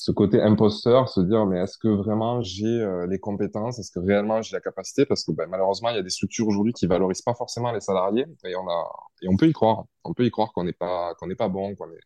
[0.00, 3.98] ce côté imposteur, se dire, mais est-ce que vraiment j'ai euh, les compétences, est-ce que
[4.00, 5.04] réellement j'ai la capacité?
[5.06, 7.80] Parce que ben, malheureusement, il y a des structures aujourd'hui qui valorisent pas forcément les
[7.80, 8.84] salariés, et on a,
[9.22, 9.84] et on peut y croire.
[10.04, 12.00] On peut y croire qu'on n'est pas, qu'on n'est pas bon, qu'on est.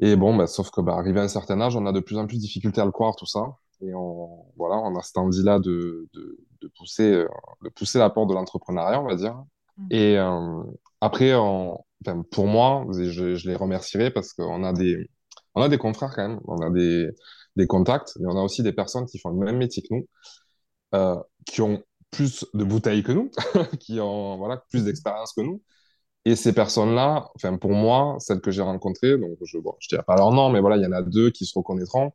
[0.00, 2.18] Et bon, ben, sauf que bah, arrivé à un certain âge, on a de plus
[2.18, 3.56] en plus de difficultés à le croire, tout ça.
[3.80, 7.28] Et on, voilà, on a cette envie-là de, de, de pousser, euh,
[7.62, 9.36] de pousser la porte de l'entrepreneuriat, on va dire.
[9.76, 9.86] Mm.
[9.90, 10.62] Et euh,
[11.00, 11.78] après, on,
[12.30, 15.08] pour moi, je, je les remercierai parce qu'on a des,
[15.54, 17.08] on a des confrères quand même, on a des,
[17.56, 20.06] des contacts, mais on a aussi des personnes qui font le même métier que nous,
[20.94, 23.30] euh, qui ont plus de bouteilles que nous,
[23.80, 25.62] qui ont voilà, plus d'expérience que nous.
[26.24, 30.02] Et ces personnes-là, enfin pour moi, celles que j'ai rencontrées, donc je bon, je dirais
[30.06, 32.12] pas leur nom, mais voilà, il y en a deux qui se reconnaîtront,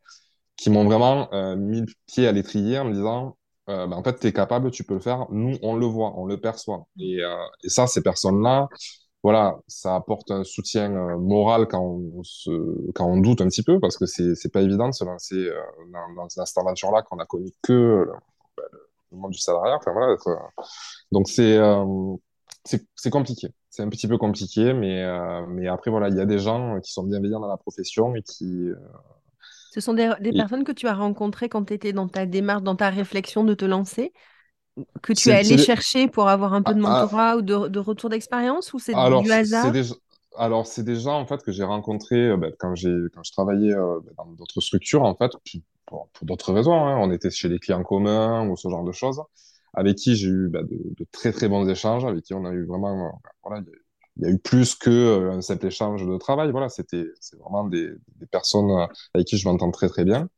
[0.57, 3.37] qui m'ont vraiment euh, mis le pied à l'étrier en me disant,
[3.69, 5.27] euh, ben, en fait, tu es capable, tu peux le faire.
[5.31, 6.87] Nous, on le voit, on le perçoit.
[6.99, 8.67] Et, euh, et ça, ces personnes-là,
[9.23, 12.51] voilà, ça apporte un soutien euh, moral quand on se,
[12.93, 15.49] quand on doute un petit peu, parce que c'est pas évident de se lancer
[15.93, 18.11] dans, dans cette aventure-là qu'on a connu que le,
[18.57, 18.63] ben,
[19.11, 19.77] le monde du salariat.
[19.77, 20.29] Enfin voilà, être,
[21.11, 23.49] donc c'est compliqué.
[23.71, 26.79] C'est un petit peu compliqué, mais euh, mais après voilà, il y a des gens
[26.81, 28.75] qui sont bienveillants dans la profession et qui euh,
[29.71, 32.25] Ce sont des, des Et- personnes que tu as rencontrées quand tu étais dans ta
[32.25, 34.13] démarche, dans ta réflexion de te lancer,
[35.03, 37.09] que tu es allé chercher pour avoir un peu de Ah, ah.
[37.09, 39.71] mentorat ou de, de retour d'expérience ou c'est du hasard?
[39.71, 39.83] des,
[40.37, 43.31] alors, c'est des gens, en fait, que j'ai rencontrés euh, ben, quand j'ai, quand je
[43.31, 45.31] travaillais euh, ben, dans d'autres structures, en fait,
[45.85, 46.73] pour, pour d'autres raisons.
[46.73, 46.97] hein.
[46.99, 49.21] On était chez des clients communs ou ce genre de choses,
[49.73, 52.65] avec qui j'ai eu ben, de, très, très bons échanges, avec qui on a eu
[52.65, 53.63] vraiment, euh, ben, voilà,
[54.17, 56.51] il y a- eu plus que euh, un simple échange de travail.
[56.51, 57.89] Voilà, c'était, c'est vraiment des,
[58.31, 60.29] personnes euh, avec qui je m'entends très, très bien.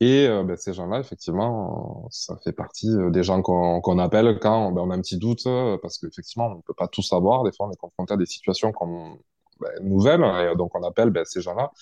[0.00, 3.98] Et euh, ben, ces gens-là, effectivement, euh, ça fait partie euh, des gens qu'on qu'on
[3.98, 7.02] appelle quand on a un petit doute, euh, parce qu'effectivement, on ne peut pas tout
[7.02, 7.42] savoir.
[7.44, 9.18] Des fois, on est confronté à des situations qu'on-
[9.60, 11.72] ben, nouvelles, et donc on appelle ces gens-là.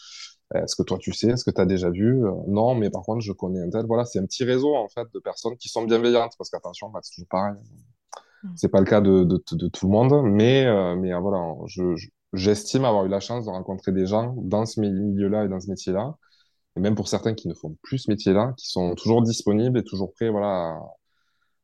[0.54, 1.28] Est-ce que toi, tu sais?
[1.28, 2.24] Est-ce que tu as déjà vu?
[2.24, 3.86] Euh, Non, mais par contre, je connais un tel.
[3.86, 7.00] Voilà, c'est un petit réseau, en fait, de personnes qui sont bienveillantes, parce qu'attention, ben,
[7.02, 7.54] c'est toujours pareil.
[8.42, 8.56] Mm.
[8.56, 11.54] C'est pas le cas de, de, de tout le monde, mais, euh, mais euh, voilà,
[11.66, 15.48] je, je- j'estime avoir eu la chance de rencontrer des gens dans ce milieu-là et
[15.48, 16.16] dans ce métier-là
[16.76, 19.84] et même pour certains qui ne font plus ce métier-là, qui sont toujours disponibles et
[19.84, 20.78] toujours prêts, voilà,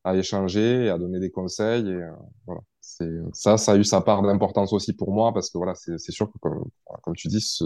[0.05, 1.89] à, à échanger et à donner des conseils.
[1.89, 2.11] Et euh,
[2.47, 5.75] voilà, c'est ça, ça a eu sa part d'importance aussi pour moi parce que voilà,
[5.75, 6.65] c'est c'est sûr que comme,
[7.03, 7.65] comme tu dis, ce,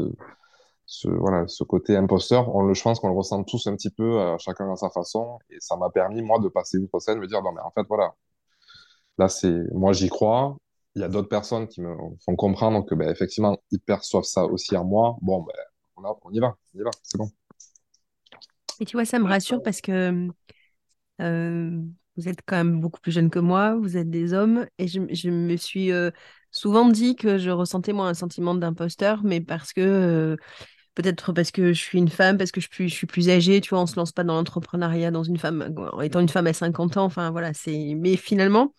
[0.87, 3.90] ce voilà, ce côté imposteur, on le, je pense qu'on le ressent tous un petit
[3.90, 5.38] peu, euh, chacun à sa façon.
[5.51, 7.70] Et ça m'a permis moi de passer outre ça, de me dire non mais en
[7.72, 8.14] fait voilà,
[9.18, 10.57] là c'est, moi j'y crois.
[10.94, 11.94] Il y a d'autres personnes qui me
[12.25, 15.16] font comprendre que ben effectivement ils perçoivent ça aussi en moi.
[15.22, 15.53] Bon ben
[15.96, 17.31] on, a- on y va, on y va, c'est bon.
[18.81, 20.29] Et tu vois, ça me rassure parce que
[21.20, 21.83] euh,
[22.16, 25.01] vous êtes quand même beaucoup plus jeune que moi, vous êtes des hommes, et je,
[25.12, 26.11] je me suis euh,
[26.51, 30.37] souvent dit que je ressentais moi un sentiment d'imposteur, mais parce que euh,
[30.97, 33.81] peut-être parce que je suis une femme, parce que je suis, plus âgée, tu vois,
[33.83, 36.97] on se lance pas dans l'entrepreneuriat dans une femme, en étant une femme à 50
[36.97, 37.95] ans, enfin voilà, c'est.
[37.97, 38.75] Mais finalement,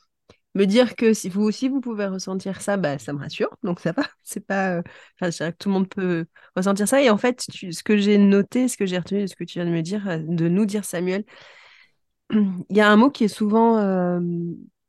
[0.55, 3.79] me dire que si vous aussi vous pouvez ressentir ça, bah, ça me rassure, donc
[3.79, 4.03] ça va.
[4.23, 4.77] C'est pas.
[4.77, 4.81] euh,
[5.21, 6.25] Enfin, je dirais que tout le monde peut
[6.55, 7.01] ressentir ça.
[7.01, 9.59] Et en fait, ce que j'ai noté, ce que j'ai retenu de ce que tu
[9.59, 11.23] viens de me dire, euh, de nous dire, Samuel,
[12.31, 14.19] il y a un mot qui est souvent euh,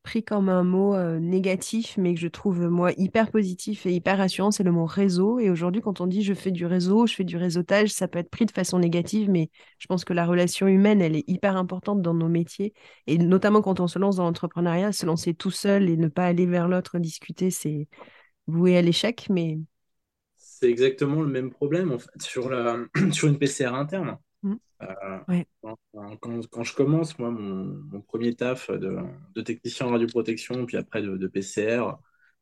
[0.09, 4.17] pris comme un mot euh, négatif, mais que je trouve, moi, hyper positif et hyper
[4.19, 5.39] rassurant, c'est le mot réseau.
[5.39, 8.19] Et aujourd'hui, quand on dit je fais du réseau, je fais du réseautage, ça peut
[8.19, 11.57] être pris de façon négative, mais je pense que la relation humaine, elle est hyper
[11.59, 12.73] importante dans nos métiers.
[13.07, 16.25] Et notamment quand on se lance dans l'entrepreneuriat, se lancer tout seul et ne pas
[16.25, 17.87] aller vers l'autre discuter, c'est
[18.49, 19.29] voué à l'échec.
[19.31, 19.59] Mais
[20.39, 22.79] C'est exactement le même problème en fait sur la
[23.13, 24.19] sur une PCR interne.
[24.43, 24.55] Mm.
[24.83, 25.47] Euh, Ouais.
[25.63, 25.77] quand,
[26.21, 28.97] quand- quand je commence, moi, mon, mon premier taf de,
[29.35, 31.99] de technicien en radioprotection, puis après de, de PCR,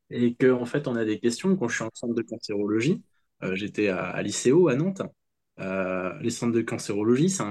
[0.09, 3.03] et que en fait on a des questions quand je suis en centre de cancérologie.
[3.43, 5.01] euh, j'étais à, à l'ICO à Nantes.
[5.59, 7.43] Euh, les centres de cancérologie, c'est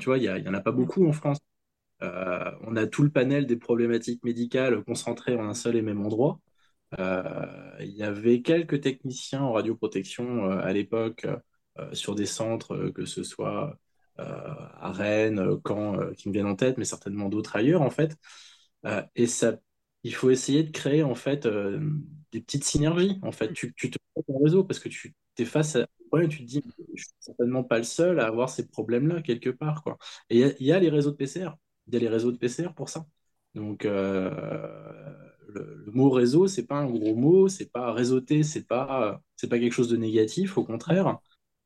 [0.00, 1.38] tu vois, il y, a- il y en a pas beaucoup en France.
[2.02, 6.00] Euh, on a tout le panel des problématiques médicales concentrées en un seul et même
[6.04, 6.40] endroit.
[7.80, 11.26] Il y avait quelques techniciens en radioprotection à l'époque
[11.92, 13.78] sur des centres, euh, que ce soit
[14.20, 17.82] euh, à Rennes, euh, Caen, euh, qui me viennent en tête, mais certainement d'autres ailleurs
[17.82, 18.16] en fait.
[18.86, 19.56] Euh, et ça,
[20.04, 21.80] il faut essayer de créer en fait euh,
[22.32, 23.18] des petites synergies.
[23.22, 26.38] En fait, tu, te fais ton réseau parce que tu es face à ouais, tu
[26.38, 26.62] te dis,
[26.94, 29.98] je suis certainement pas le seul à avoir ces problèmes-là quelque part, quoi.
[30.30, 31.56] Et il y, a- les réseaux de PCR.
[31.86, 33.06] Il y a les réseaux de PCR pour ça.
[33.54, 34.30] Donc, euh,
[35.48, 39.58] le, mot réseau, c'est pas un gros mot, c'est pas réseauter, c'est pas, c'est pas
[39.58, 41.18] quelque chose de négatif, au contraire.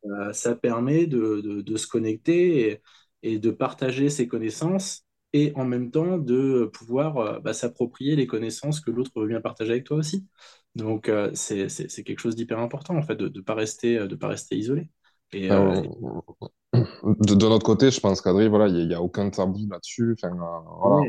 [0.07, 2.83] Euh, ça permet de, de- de se connecter et,
[3.23, 8.27] et de partager ses connaissances et en même temps de pouvoir euh, bah, s'approprier les
[8.27, 10.27] connaissances que l'autre veut bien partager avec toi aussi.
[10.75, 11.69] Donc, euh, c'est,
[12.05, 14.91] quelque chose d'hyper important, en fait, de ne pas rester, de pas rester isolé.
[15.33, 20.17] Et, de, de notre côté, je pense qu'Adri, voilà, il n'y a, aucun tabou là-dessus.
[20.19, 20.37] Enfin,
[20.81, 21.03] voilà,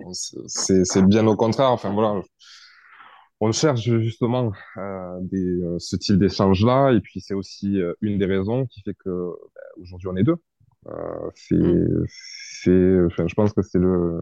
[0.47, 1.71] c'est bien au contraire.
[1.71, 2.21] Enfin, voilà,
[3.43, 6.91] on cherche justement euh, des, euh, ce type d'échange-là.
[6.93, 10.23] Et puis, c'est aussi euh, une des raisons qui fait que ben, aujourd'hui, on est
[10.23, 10.38] deux.
[11.36, 11.77] C'est, Mm.
[12.08, 14.21] c'est, enfin, je pense que c'est le,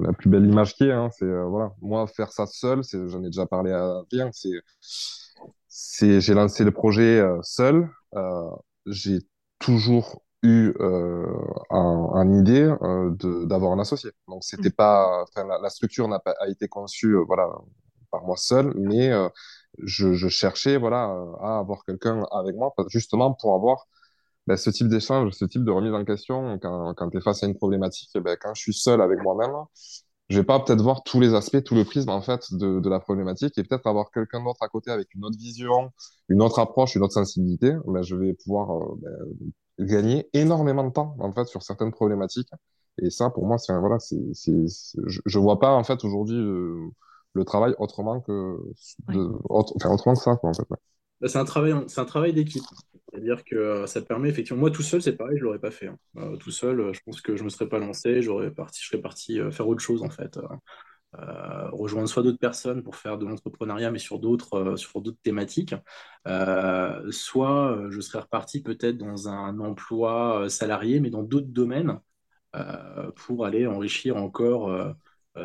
[0.00, 0.92] la plus belle image qui est.
[0.92, 4.02] Hein, c'est, voilà, moi, faire ça seul, c'est, j'en ai déjà parlé à
[4.32, 4.50] c'est,
[5.68, 7.88] c'est, j'ai lancé le projet seul.
[8.86, 9.18] J'ai
[9.58, 11.26] toujours eu euh,
[11.68, 14.10] en idée euh, de, d'avoir un associé.
[14.28, 17.46] Donc c'était pas, enfin la, la structure n'a pas a été conçue euh, voilà
[18.10, 19.28] par moi seul, mais euh,
[19.78, 23.86] je, cherchais voilà euh, à avoir quelqu'un avec moi justement pour avoir
[24.46, 27.42] ben, ce type d'échange, ce type de remise en question quand, quand tu es face
[27.42, 28.10] à une problématique.
[28.16, 29.52] Ben, quand je suis seul avec moi-même,
[30.30, 33.00] je vais pas peut-être voir tous les aspects, tout le prisme en fait de, la
[33.00, 35.90] problématique et peut-être avoir quelqu'un d'autre à côté avec une autre vision,
[36.28, 37.74] une autre approche, une autre sensibilité.
[37.86, 39.36] Ben, je vais pouvoir euh,
[39.80, 42.50] gagner énormément de temps en fait sur certaines problématiques.
[43.02, 44.18] Et ça, pour moi, c'est voilà, c'est,
[45.06, 46.38] je, je vois pas en fait aujourd'hui
[47.34, 48.58] le travail autrement que
[49.08, 50.66] de, autre- enfin, autrement que ça quoi en fait.
[50.70, 50.78] ouais.
[51.20, 52.64] Bah, c'est un travail, c'est un travail d'équipe.
[53.12, 54.60] C'est-à-dire que euh, ça te permet effectivement.
[54.60, 55.88] Moi, tout seul, c'est pareil, je l'aurais pas fait.
[55.88, 55.98] hein.
[56.16, 58.22] Euh, tout seul, euh, je pense que je me serais pas lancé.
[58.22, 60.36] J'aurais parti, je serais parti euh, faire autre chose en fait.
[60.38, 60.42] Euh,
[61.18, 65.18] euh, rejoindre soit d'autres personnes pour faire de l'entrepreneuriat, mais sur d'autres euh, sur d'autres
[65.22, 65.74] thématiques.
[66.28, 71.48] Euh, soit euh, je serais reparti peut-être dans un emploi euh, salarié, mais dans d'autres
[71.48, 72.00] domaines
[72.56, 74.70] euh, pour aller enrichir encore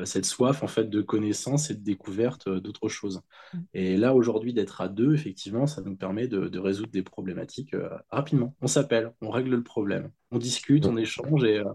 [0.03, 3.21] cette soif en fait de connaissances et de découverte euh, d'autres choses.
[3.53, 3.59] Mm.
[3.73, 7.73] Et là, aujourd'hui, d'être à deux, effectivement, ça nous permet de, de résoudre des problématiques
[7.73, 8.55] euh, rapidement.
[8.61, 11.71] On s'appelle, on règle le problème, on discute, on échange et, euh,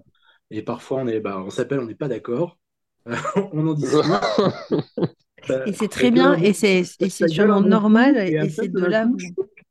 [0.50, 2.58] et parfois on est, bah, on s'appelle, on n'est pas d'accord,
[3.52, 4.00] on en discute.
[5.66, 9.08] Et c'est très bien, et c'est et sûrement normal, et, c'est de là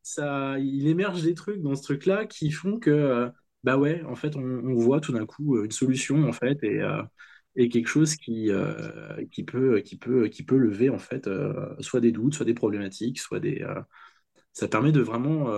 [0.10, 3.30] ça, il émerge des trucs dans ce truc-là qui font que, euh,
[3.64, 6.58] bah ouais, en fait, on, on voit tout d'un coup euh, une solution, en fait,
[6.64, 6.82] et,
[7.56, 11.76] et quelque chose qui, euh, qui peut, qui peut, qui peut lever, en fait, euh,
[11.82, 13.62] soit des doutes, soit des problématiques, soit des...
[13.62, 13.82] euh,
[14.54, 15.50] ça permet de vraiment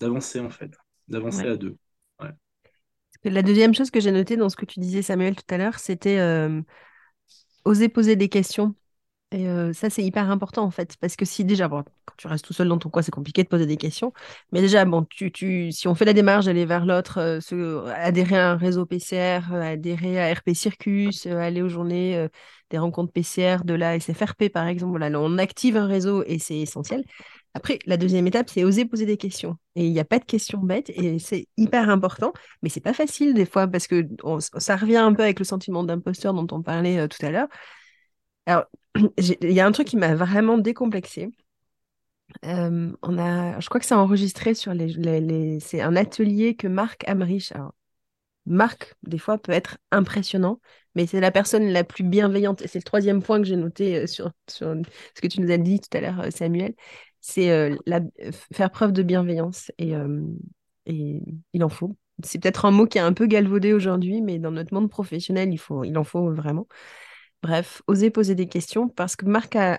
[0.00, 0.72] d'avancer, en fait,
[1.08, 1.48] d'avancer Ouais.
[1.48, 1.76] à deux.
[2.20, 2.30] Ouais.
[3.24, 5.78] La deuxième chose que j'ai notée dans ce que tu disais, Samuel, tout à l'heure,
[5.78, 6.18] c'était
[7.64, 8.74] oser poser des questions.
[9.32, 11.84] Et ça, c'est hyper important en fait, parce que si déjà, quand
[12.16, 14.12] tu restes tout seul dans ton coin, c'est compliqué de poser des questions.
[14.50, 17.38] Mais déjà, bon, tu, tu, si on fait la démarche d'aller vers l'autre,
[17.94, 22.26] adhérer à un réseau PCR, adhérer à RP Circus, aller aux journées
[22.70, 26.40] des rencontres PCR de la SFRP par exemple, voilà, là, on active un réseau et
[26.40, 27.04] c'est essentiel.
[27.54, 29.56] Après, la deuxième étape, c'est oser poser des questions.
[29.76, 32.32] Et il n'y a pas de questions bêtes et c'est hyper important,
[32.62, 34.08] mais c'est pas facile des fois parce que
[34.58, 37.48] ça revient un peu avec le sentiment d'imposteur dont on parlait tout à l'heure.
[38.46, 38.64] Alors,
[39.18, 41.30] il y a un truc qui m'a vraiment décomplexé.
[42.44, 47.08] Euh, on a, je crois que c'est enregistré sur les, c'est un atelier que Marc
[47.08, 47.52] Amrich.
[48.46, 50.60] Marc, des fois, peut être impressionnant,
[50.94, 52.62] mais c'est la personne la plus bienveillante.
[52.62, 54.74] Et c'est le troisième point que j'ai noté euh, sur, sur
[55.14, 56.74] ce que tu nous as dit tout à l'heure, euh, Samuel.
[57.20, 58.00] C'est la,
[58.50, 59.70] faire preuve de bienveillance.
[59.76, 59.92] Et,
[60.86, 61.22] et
[61.52, 61.96] il en faut.
[62.24, 65.52] C'est peut-être un mot qui est un peu galvaudé aujourd'hui, mais dans notre monde professionnel,
[65.52, 66.66] il, faut, il en faut vraiment.
[67.42, 69.78] Bref, oser poser des questions parce que Marc a,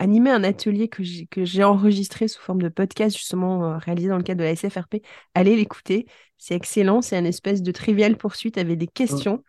[0.00, 1.04] animé un atelier que
[1.44, 4.96] j'ai enregistré sous forme de podcast, justement euh, réalisé dans le cadre de la SFRP.
[5.34, 6.06] Allez l'écouter,
[6.38, 9.44] c'est excellent, c'est une espèce de trivial poursuite avec des questions.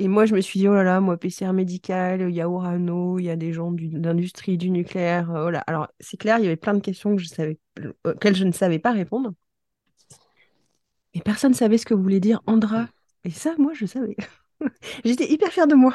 [0.00, 2.48] Et moi, je me suis dit, oh là là, moi, PCR médical, il y a
[2.48, 5.30] Orano, il y a des gens d'industrie, du, nucléaire.
[5.30, 5.60] Euh, voilà.
[5.68, 7.60] Alors, c'est clair, il y avait plein de questions que je savais,
[8.04, 9.32] auxquelles je ne savais pas répondre.
[11.14, 12.88] Et personne ne savait ce que voulait dire Andra.
[13.22, 14.16] Et ça, moi, je savais.
[15.04, 15.94] J'étais hyper fière de moi.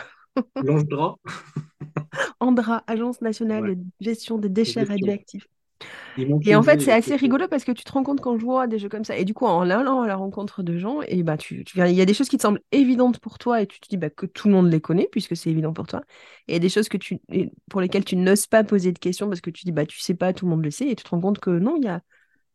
[2.39, 5.47] Andra, Agence nationale de gestion des déchets radioactifs.
[6.45, 8.67] Et en fait, c'est assez rigolo parce que tu te rends compte quand je vois
[8.67, 9.17] des jeux comme ça.
[9.17, 11.95] Et du coup, en allant à la rencontre de gens, et bah, tu, tu il
[11.95, 14.09] y a des choses qui te semblent évidentes pour toi et tu te dis bah,
[14.09, 16.01] que tout le monde les connaît puisque c'est évident pour toi.
[16.47, 17.19] Et il y a des choses que tu,
[17.69, 20.15] pour lesquelles tu n'oses pas poser de questions parce que tu dis bah, tu sais
[20.15, 20.87] pas, tout le monde le sait.
[20.87, 22.01] Et tu te rends compte que non, il y a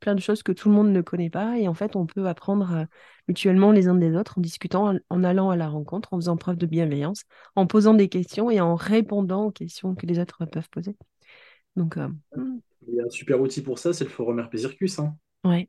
[0.03, 1.57] plein de choses que tout le monde ne connaît pas.
[1.59, 2.84] Et en fait, on peut apprendre euh,
[3.28, 6.57] mutuellement les uns des autres en discutant, en allant à la rencontre, en faisant preuve
[6.57, 7.22] de bienveillance,
[7.57, 10.96] en posant des questions et en répondant aux questions que les autres peuvent poser.
[11.76, 12.09] Donc, euh.
[12.88, 14.57] Il y a un super outil pour ça, c'est le forum RP
[14.98, 15.14] Hein.
[15.44, 15.68] Ouais.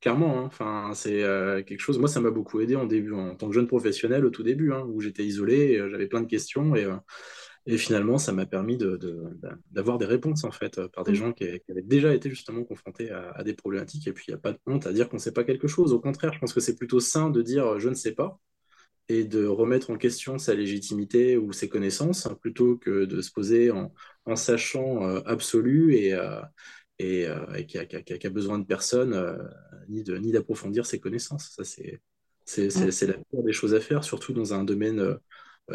[0.00, 0.44] Clairement, hein.
[0.44, 1.98] enfin, c'est euh, quelque chose.
[1.98, 4.72] Moi, ça m'a beaucoup aidé en début, en tant que jeune professionnel au tout début,
[4.72, 6.86] hein, où j'étais isolé, j'avais plein de questions et
[7.66, 8.78] et finalement, ça m'a permis
[9.70, 11.14] d'avoir des réponses, en fait, par des mm.
[11.16, 14.06] gens qui, avaient déjà été justement confrontés à, des problématiques.
[14.06, 15.68] Et puis, il n'y a pas de honte à dire qu'on ne sait pas quelque
[15.68, 15.92] chose.
[15.92, 18.40] Au contraire, je pense que c'est plutôt sain de dire je ne sais pas
[19.10, 23.72] et de remettre en question sa légitimité ou ses connaissances plutôt que de se poser
[23.72, 23.92] en,
[24.36, 26.40] sachant euh, absolu et, euh,
[27.00, 29.36] et, euh, qui a, besoin de personne
[29.88, 31.50] ni d'approfondir ses connaissances.
[31.56, 32.00] Ça, c'est
[32.56, 33.06] mm.
[33.08, 35.18] la pire des choses à faire, surtout dans un domaine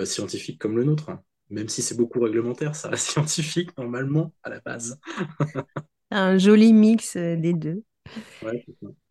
[0.05, 1.11] scientifique comme le nôtre
[1.49, 4.99] même si c'est beaucoup réglementaire, ça reste scientifique normalement à la base.
[6.11, 7.83] un joli mix euh, des deux.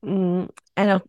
[0.03, 0.45] Mmh.
[0.77, 1.01] Alors,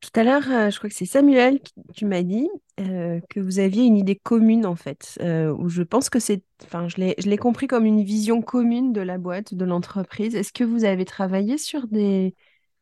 [0.00, 2.48] tout à l'heure, euh, je crois que c'est Samuel qui tu m'as dit
[2.80, 6.88] euh, que vous aviez une idée commune en fait, où je pense que c'est, enfin,
[6.88, 10.34] je l'ai compris comme une vision commune de la boîte, de l'entreprise.
[10.34, 12.34] Est-ce que vous avez travaillé sur des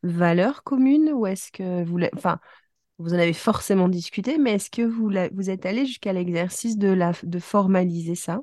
[0.03, 2.39] valeurs communes ou est-ce que vous, enfin,
[2.99, 8.15] vous en avez forcément discuté, mais est-ce que vous, êtes allé jusqu'à l'exercice de, formaliser
[8.15, 8.41] ça?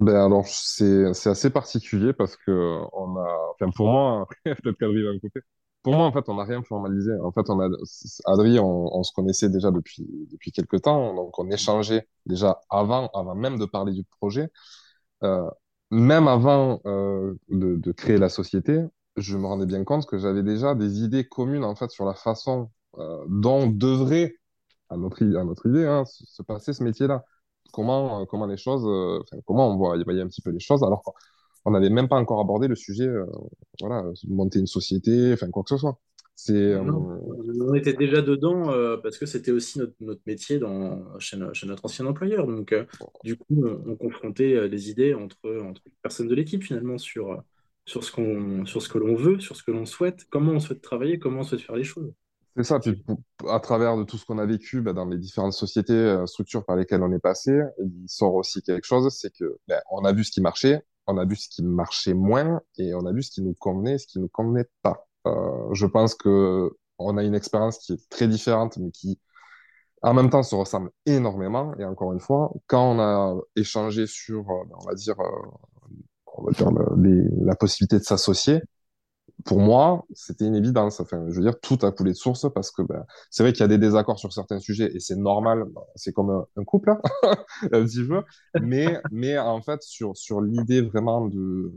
[0.00, 5.12] Ben alors, c'est assez particulier parce que on a, enfin pour moi, peut-être qu'Adri va
[5.12, 5.40] me couper.
[5.82, 7.12] Pour moi, en fait, on n'a rien formalisé.
[7.22, 7.68] En fait, on a,
[8.26, 13.34] Adri, on, se connaissait déjà depuis, depuis quelques temps, donc on échangeait déjà avant, avant
[13.34, 14.48] même de parler du projet.
[15.24, 15.48] Euh,
[15.90, 18.80] même avant euh, de, créer la société,
[19.16, 22.14] je me rendais bien compte que j'avais déjà des idées communes en fait sur la
[22.14, 24.36] façon euh, dont devrait,
[24.88, 27.24] à notre, à notre idée, hein, se, passer ce métier-là.
[27.72, 31.02] Comment, euh, comment les choses, euh, comment on voit, un petit peu les choses, alors
[31.02, 33.08] qu'on n'avait même pas encore abordé le sujet,
[33.80, 35.98] voilà, monter une société, enfin quoi que ce soit.
[36.34, 38.64] C'est, on était déjà dedans
[39.02, 42.46] parce que c'était aussi notre, notre métier dans, chez, chez, notre ancien employeur.
[42.46, 42.74] Donc,
[43.22, 47.42] du coup, on, confrontait les idées entre, entre les personnes de l'équipe finalement sur,
[47.84, 50.60] sur ce qu'on, sur ce que l'on veut, sur ce que l'on souhaite, comment on
[50.60, 52.12] souhaite travailler, comment on souhaite faire les choses.
[52.56, 53.02] C'est ça, puis
[53.48, 56.64] à travers de tout ce qu'on a vécu bah, dans les différentes sociétés, euh, structures
[56.66, 60.12] par lesquelles on est passé, il sort aussi quelque chose, c'est que ben, on a
[60.12, 63.22] vu ce qui marchait, on a vu ce qui marchait moins, et on a vu
[63.22, 65.08] ce qui nous convenait, ce qui nous convenait pas.
[65.26, 69.18] Euh, je pense que on a une expérience qui est très différente, mais qui
[70.02, 71.74] en même temps se ressemble énormément.
[71.78, 75.16] Et encore une fois, quand on a échangé sur, euh, ben, on va dire,
[76.36, 76.70] on va dire,
[77.42, 78.60] la possibilité de s'associer,
[79.44, 81.00] pour moi, c'était une évidence.
[81.00, 83.60] Enfin, je veux dire, tout a coulé de source parce que ben, c'est vrai qu'il
[83.60, 85.64] y a des désaccords sur certains sujets et c'est normal.
[85.96, 87.00] C'est comme un, couple, hein,
[87.72, 88.22] un petit peu.
[88.60, 91.72] Mais, mais en fait, sur, sur l'idée vraiment de,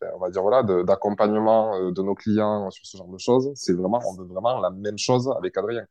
[0.00, 3.50] ben, on va dire voilà, d'accompagnement euh, de, nos clients sur ce genre de choses,
[3.54, 5.84] c'est vraiment, on veut vraiment la même chose avec Adrien.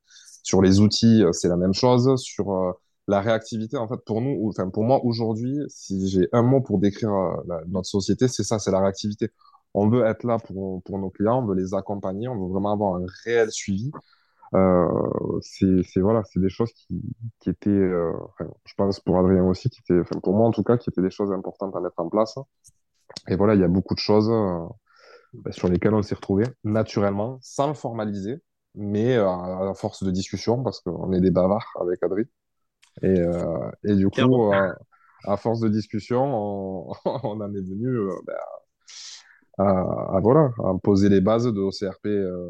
[0.44, 2.16] Sur les outils, euh, c'est la même chose.
[2.22, 2.72] Sur euh,
[3.08, 6.80] la réactivité, en fait, pour nous, enfin, pour moi, aujourd'hui, si j'ai un mot pour
[6.80, 9.30] décrire euh, notre société, c'est ça, c'est la réactivité.
[9.74, 12.74] On veut être là pour, pour nos clients, on veut les accompagner, on veut vraiment
[12.74, 13.92] avoir un réel suivi.
[14.56, 17.02] Euh, c'est voilà, c'est des choses qui,
[17.40, 18.14] qui étaient, euh,
[18.66, 21.02] je pense pour Adrien aussi, qui étaient, enfin, pour moi en tout cas, qui étaient
[21.02, 22.38] des choses importantes à mettre en place.
[23.28, 24.68] Et voilà, il y a beaucoup de choses euh,
[25.34, 28.44] ben, sur lesquelles on s'est retrouvé naturellement, sans le formaliser,
[28.76, 32.26] mais à force de discussion, parce qu'on est des bavards avec Adrien.
[33.02, 34.72] Et, euh, et du coup, euh,
[35.26, 38.36] à force de discussion, on, on en est venu euh, ben,
[39.58, 42.50] à, à, voilà, à poser les bases de OCRP euh,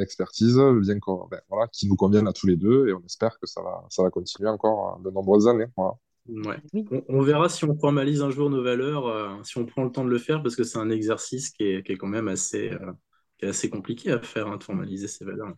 [0.00, 0.96] expertise bien
[1.30, 3.84] ben, voilà, qui nous conviennent à tous les deux et on espère que ça va,
[3.90, 5.66] ça va continuer encore de nombreuses années.
[5.76, 5.94] Voilà.
[6.28, 6.56] Ouais.
[6.90, 9.92] On, on, verra si on formalise un jour nos valeurs, euh, si on prend le
[9.92, 12.28] temps de le faire, parce que c'est un exercice qui est, qui est, quand même
[12.28, 12.92] assez, euh,
[13.38, 15.54] qui est assez compliqué à faire, hein, de formaliser ces valeurs.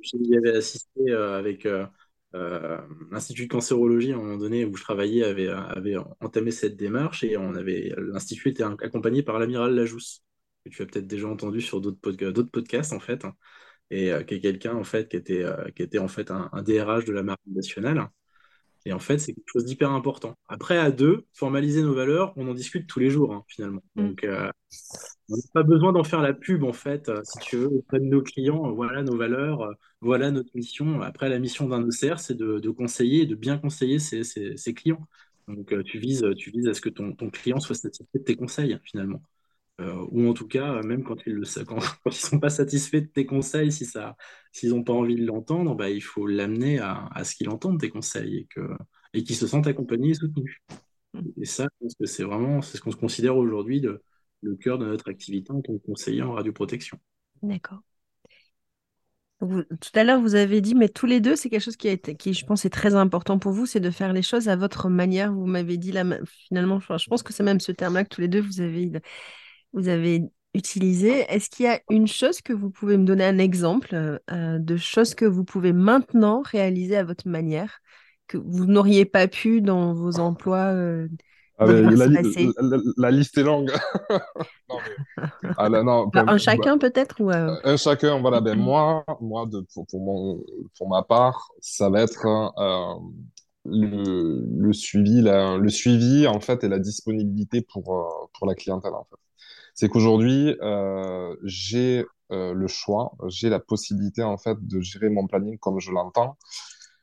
[0.00, 1.86] J'y avais assisté euh, avec euh,
[2.32, 7.24] l'Institut de cancérologie à un moment donné où je travaillais, avait, avait entamé cette démarche
[7.24, 10.24] et on avait l'Institut était accompagné par l'amiral Lajousse,
[10.64, 13.34] que tu as peut-être déjà entendu sur d'autres pod podcasts en fait, hein,
[13.90, 17.06] et qui est quelqu'un en fait qui était, qui était en fait un, un DRH
[17.06, 18.08] de la Marine nationale
[18.88, 20.38] et en fait, c'est quelque chose d'hyper important.
[20.48, 23.82] Après, à deux, formaliser nos valeurs, on en discute tous les jours, hein, finalement.
[23.96, 24.08] Mm.
[24.08, 24.50] Donc, euh,
[25.30, 28.00] on n'a pas besoin d'en faire la pub, en fait, euh, si tu veux, auprès
[28.00, 28.68] de nos clients.
[28.68, 31.02] Euh, voilà nos valeurs, euh, voilà notre mission.
[31.02, 34.74] Après, la mission d'un OCR, c'est de, de, conseiller, de bien conseiller ses, ses, ses
[34.74, 35.06] clients.
[35.48, 38.36] Donc, tu, vises, tu vises à ce que ton, ton client soit satisfait de tes
[38.36, 39.22] conseils, finalement.
[39.80, 43.06] Euh, ou en tout cas, même quand ils ne quand, quand sont pas satisfaits de
[43.06, 44.16] tes conseils, si ça,
[44.52, 47.78] s'ils n'ont pas envie de l'entendre, bah, il faut l'amener à, à, ce qu'il entende
[47.80, 48.60] tes conseils et que
[49.14, 50.58] et qu'ils se sentent accompagnés et soutenus.
[51.40, 53.80] Et ça, je pense que c'est vraiment c'est ce qu'on se considère aujourd'hui
[54.42, 56.98] le cœur de notre activité en tant que conseiller en radioprotection.
[57.42, 57.80] D'accord.
[59.40, 61.96] Tout à l'heure, vous avez dit, mais tous les deux, c'est quelque chose qui, a
[61.96, 64.88] qui, je pense, est très important pour vous, c'est de faire les choses à votre
[64.88, 65.32] manière.
[65.32, 68.28] Vous m'avez dit, là, finalement, je pense que c'est même ce terme-là que tous les
[68.28, 68.90] deux, vous avez
[69.72, 70.22] vous avez
[70.54, 71.24] utilisé.
[71.28, 74.76] Est-ce qu'il y a une chose que vous pouvez me donner un exemple euh, de
[74.76, 77.80] choses que vous pouvez maintenant réaliser à votre manière,
[78.26, 81.08] que vous n'auriez pas pu dans vos emplois euh,
[81.58, 83.72] ah, la, la, la, la, liste est longue.
[84.10, 84.76] non,
[85.42, 85.50] mais...
[85.56, 87.56] ah, non, bah, un chacun bah, peut-être ou euh...
[87.64, 88.40] Un chacun, voilà.
[88.40, 90.40] Ben, moi, moi de, pour, pour, mon,
[90.76, 92.94] pour ma part, ça va être euh,
[93.64, 99.04] le, le, suivi, le suivi en fait et la disponibilité pour, pour la clientèle en
[99.04, 99.16] fait
[99.78, 105.28] c'est qu'aujourd'hui, euh, j'ai euh, le choix, j'ai la possibilité en fait de gérer mon
[105.28, 106.36] planning comme je l'entends,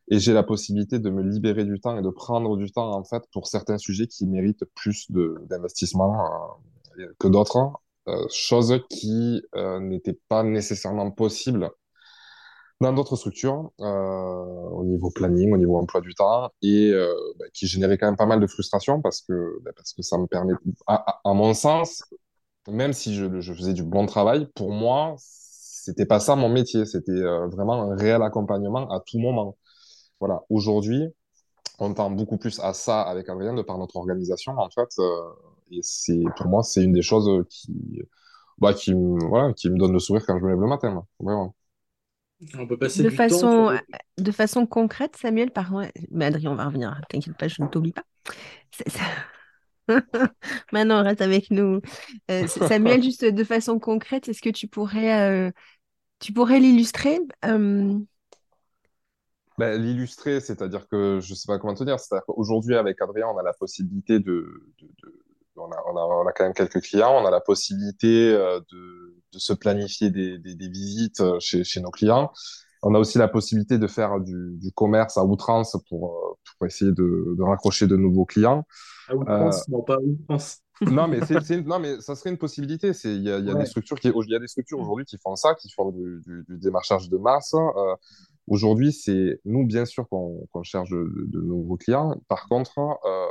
[0.09, 3.03] et j'ai la possibilité de me libérer du temps et de prendre du temps en
[3.03, 6.59] fait pour certains sujets qui méritent plus d'investissement
[6.99, 7.71] euh, que d'autres,
[8.07, 11.71] euh, chose qui euh, n'était pas nécessairement possible
[12.81, 17.45] dans d'autres structures euh, au niveau planning, au niveau emploi du temps et euh, bah,
[17.53, 20.27] qui générait quand même pas mal de frustration parce que bah, parce que ça me
[20.27, 20.53] permet,
[20.87, 22.03] à, mon sens,
[22.67, 26.85] même si je, faisais du bon travail, pour moi, c'était pas ça mon métier.
[26.85, 29.57] C'était vraiment un réel accompagnement à tout moment.
[30.19, 30.43] Voilà.
[30.49, 31.03] Aujourd'hui,
[31.79, 34.89] on tend beaucoup plus à ça avec Adrien de par notre organisation, en fait.
[34.99, 35.19] Euh,
[35.71, 38.01] et c'est, pour moi, c'est une des choses qui,
[38.57, 41.05] bah, qui, voilà, qui me donne le sourire quand je me lève le matin.
[41.19, 41.55] Vraiment.
[42.57, 44.25] On peut passer de du façon, temps sur...
[44.25, 45.71] de façon concrète, Samuel, par
[46.11, 46.99] mais Adrien, on va revenir.
[47.09, 48.03] T'inquiète pas, je ne t'oublie pas.
[48.71, 48.85] C'est,
[50.71, 51.81] Maintenant, reste avec nous.
[52.31, 55.51] Euh, Samuel, juste de façon concrète, est-ce que tu pourrais, euh,
[56.19, 57.19] tu pourrais l'illustrer
[59.59, 59.77] euh...
[59.77, 61.99] ben, L'illustrer, c'est-à-dire que je ne sais pas comment te dire.
[61.99, 64.63] C'est-à-dire qu'aujourd'hui, avec Adrien, on a la possibilité de.
[64.79, 65.21] de, de
[65.57, 68.59] on, a, on, a, on, a, quand même quelques clients, on a la possibilité euh,
[68.73, 72.31] de, de, se planifier des, des, des visites euh, chez, chez, nos clients.
[72.83, 76.91] On a aussi la possibilité de faire du, du commerce à outrance pour, pour essayer
[76.91, 78.65] de, raccrocher de nouveaux clients.
[79.07, 79.71] À outrance, euh...
[79.71, 80.59] non pas à outrance.
[80.81, 82.91] non, mais c'est, non, mais ça serait une possibilité.
[83.05, 83.59] Il y a, y a ouais.
[83.59, 86.21] des structures qui, il y a des structures aujourd'hui qui font ça, qui font du,
[86.25, 87.53] du, du démarchage de masse.
[87.53, 87.95] Euh,
[88.47, 92.15] aujourd'hui, c'est nous, bien sûr, qu'on, qu'on cherche de, de, nouveaux clients.
[92.27, 93.27] Par contre, euh,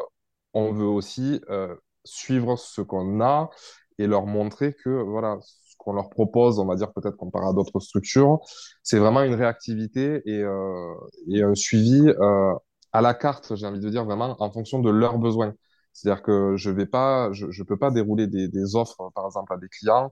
[0.55, 3.51] on veut aussi euh, suivre ce qu'on a
[3.99, 7.53] et leur montrer que voilà, ce qu'on leur propose, on va dire peut-être comparé à
[7.53, 8.41] d'autres structures,
[8.83, 10.95] c'est vraiment une réactivité et, euh,
[11.29, 12.55] et un suivi euh,
[12.93, 15.55] à la carte, j'ai envie de dire vraiment en fonction de leurs besoins.
[15.93, 19.53] C'est-à-dire que je vais pas, je, je peux pas dérouler des, des, offres, par exemple,
[19.53, 20.11] à des clients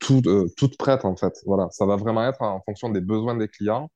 [0.00, 1.34] tout, euh, toutes prêtes en fait.
[1.46, 3.90] Voilà, ça va vraiment être en fonction des besoins des clients.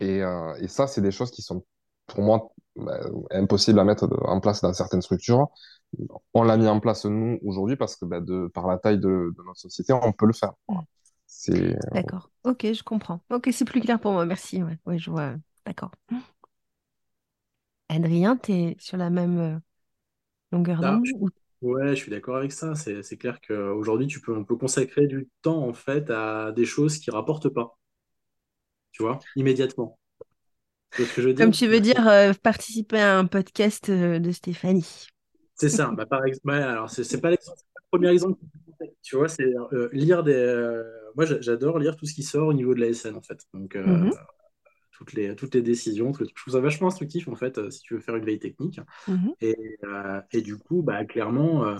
[0.00, 1.64] Et, euh, et ça, c'est des choses qui sont
[2.06, 5.48] pour moi bah, impossibles à mettre en place dans certaines structures.
[6.34, 9.32] On l'a mis en place nous aujourd'hui parce que bah, de, par la taille de,
[9.36, 10.52] de, notre société, on peut le faire.
[11.26, 12.30] C'est d'accord.
[12.44, 13.20] Ok, je comprends.
[13.30, 14.26] Ok, c'est plus clair pour moi.
[14.26, 14.62] Merci.
[14.62, 15.34] Ouais, ouais je vois.
[15.64, 15.90] D'accord.
[17.88, 19.58] Adrien, tu es sur la même euh,
[20.52, 21.30] longueur d'onde je- ou-
[21.62, 22.74] Ouais, je suis d'accord avec ça.
[22.74, 26.64] C'est, c'est clair qu'aujourd'hui, tu peux, on peut consacrer du temps en fait à des
[26.64, 27.78] choses qui rapportent pas,
[28.92, 29.98] tu vois, immédiatement.
[30.94, 31.48] Tu vois ce que je veux dire?
[31.48, 35.06] Comme tu veux dire, euh, participer à un podcast euh, de Stéphanie.
[35.54, 35.90] C'est ça.
[35.92, 38.38] Bah, par exemple, alors c'est c'est pas l'exemple- c'est pas le premier exemple.
[38.80, 40.32] que je Tu vois, c'est euh, lire des.
[40.34, 40.84] euh,
[41.14, 43.38] moi, j'a- j'adore lire tout ce qui sort au niveau de la SN en fait.
[43.54, 44.10] Donc, euh, Mhm.
[44.96, 46.12] Toutes les, toutes les décisions.
[46.12, 48.80] Je trouve ça vachement instructif, en fait, si tu veux faire une veille technique.
[49.08, 49.34] Mhm.
[49.40, 49.78] Et,
[50.32, 51.76] et, du coup, bah, clairement,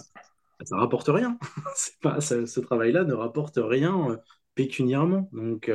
[0.64, 1.38] ça rapporte rien.
[2.02, 4.18] pas, ce travail-là ne rapporte rien
[4.54, 5.28] pécuniairement.
[5.32, 5.70] Donc,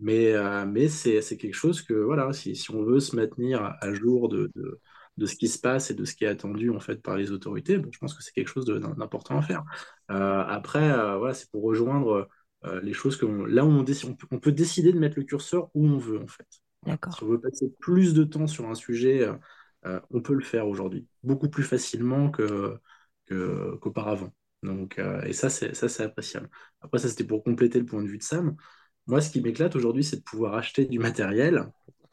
[0.00, 0.34] mais,
[0.66, 4.50] mais c'est quelque chose que, voilà, si, si, on veut se maintenir à jour de,
[4.54, 4.80] de
[5.20, 7.30] de ce qui se passe et de ce qui est attendu en fait par les
[7.30, 9.64] autorités, je pense que c'est quelque chose d'important à faire.
[10.10, 12.28] Euh, après, euh, voilà, c'est pour rejoindre
[12.64, 15.98] euh, les choses que là où on, peut, décider de mettre le curseur où on
[15.98, 16.46] veut en fait.
[16.84, 17.14] D'accord.
[17.14, 19.28] Si on veut passer plus de temps sur un sujet,
[20.10, 22.78] on peut le faire aujourd'hui, beaucoup plus facilement que
[23.28, 24.32] qu'auparavant.
[24.62, 26.48] Donc, et ça, c'est ça, c'est appréciable.
[26.80, 28.56] Après, ça, c'était pour compléter le point de vue de Sam.
[29.06, 31.66] Moi, ce qui m'éclate aujourd'hui, c'est de pouvoir acheter du matériel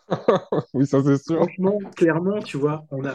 [0.74, 1.38] oui, ça c'est sûr.
[1.38, 3.14] Franchement, clairement, tu vois, on a.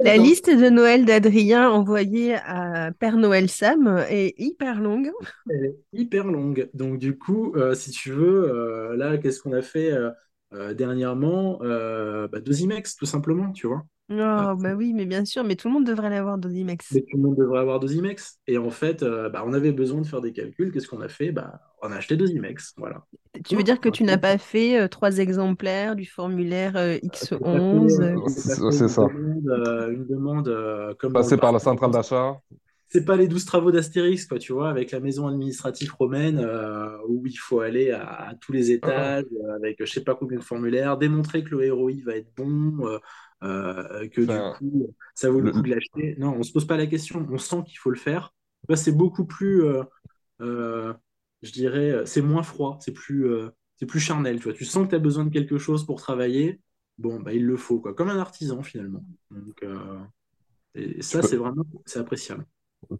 [0.00, 5.10] La liste de Noël d'Adrien envoyée à Père Noël Sam est hyper longue.
[5.48, 6.68] Elle est hyper longue.
[6.74, 10.10] Donc du coup, euh, si tu veux, euh, là, qu'est-ce qu'on a fait euh,
[10.74, 13.84] dernièrement bah, Deux IMEX, tout simplement, tu vois.
[14.10, 16.92] Oh, bah oui, mais bien sûr, mais tout le monde devrait l'avoir Dosimex.
[16.92, 18.38] Mais tout le monde devrait avoir Dosimex.
[18.46, 20.72] Et en fait, euh, bah, on avait besoin de faire des calculs.
[20.72, 21.32] Qu'est-ce qu'on a fait?
[21.32, 22.74] Bah, On a acheté Dosimex.
[22.76, 23.02] Voilà.
[23.46, 28.28] Tu veux dire que tu n'as pas fait euh, trois exemplaires du formulaire euh, X11
[28.70, 29.06] C'est ça.
[29.10, 30.52] Une demande,
[30.98, 31.14] comme.
[31.14, 32.38] Passer par la centrale d'achat.
[32.94, 36.38] C'est pas les douze travaux d'Astérix, quoi, tu vois, avec la maison administrative romaine
[37.08, 39.24] où il faut aller à, tous les étages
[39.56, 43.00] avec je sais pas combien de formulaires, démontrer que le ROI va être bon,
[43.44, 46.16] euh, que du coup, ça vaut le, coup de l'acheter.
[46.18, 48.34] Non, on se pose pas la question, on sent qu'il faut le faire.
[48.74, 49.82] c'est beaucoup plus, euh,
[50.40, 50.94] euh,
[51.42, 53.26] je dirais, c'est moins froid, c'est plus,
[53.76, 54.38] c'est plus charnel.
[54.38, 54.54] Tu, vois.
[54.54, 56.60] tu sens que tu as besoin de quelque chose pour travailler,
[56.96, 57.92] bon, bah, il le faut, quoi.
[57.92, 59.04] comme un artisan finalement.
[59.30, 59.64] Donc,
[60.74, 62.46] et ça, c'est vraiment c'est appréciable.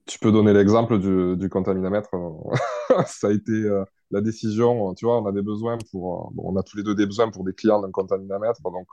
[0.07, 2.11] Tu peux donner l'exemple du, du, contaminamètre.
[3.07, 3.69] ça a été
[4.11, 6.95] la décision, tu vois, on a des besoins pour, bon, on a tous les deux
[6.95, 8.89] des besoins pour des clients d'un contaminamètre, donc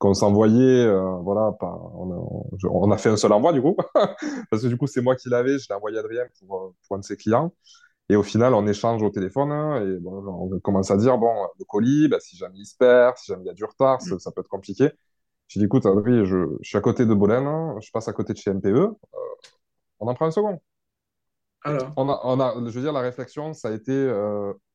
[0.00, 3.76] qu'on s'envoyait, euh, voilà, on a, fait un seul envoi du coup,
[4.50, 6.74] parce que du coup c'est moi qui l'avais, je l'ai envoyé à Adrien pour, euh,
[6.88, 7.52] pour, un de ses clients,
[8.08, 11.46] et au final on échange au téléphone, hein, et bon, on commence à dire, bon,
[11.58, 14.00] le colis, bah, si jamais il se perd, si jamais il y a du retard,
[14.00, 14.90] ça, peut être compliqué.
[15.48, 18.32] J'ai dit, écoute Adrien, je, suis à côté de Bolène, hein, je passe à côté
[18.32, 18.94] de chez MPE, euh,
[20.00, 20.60] on en prend un second.
[21.62, 21.92] Alors.
[21.96, 23.92] On a, on a, je veux dire, la réflexion, ça a été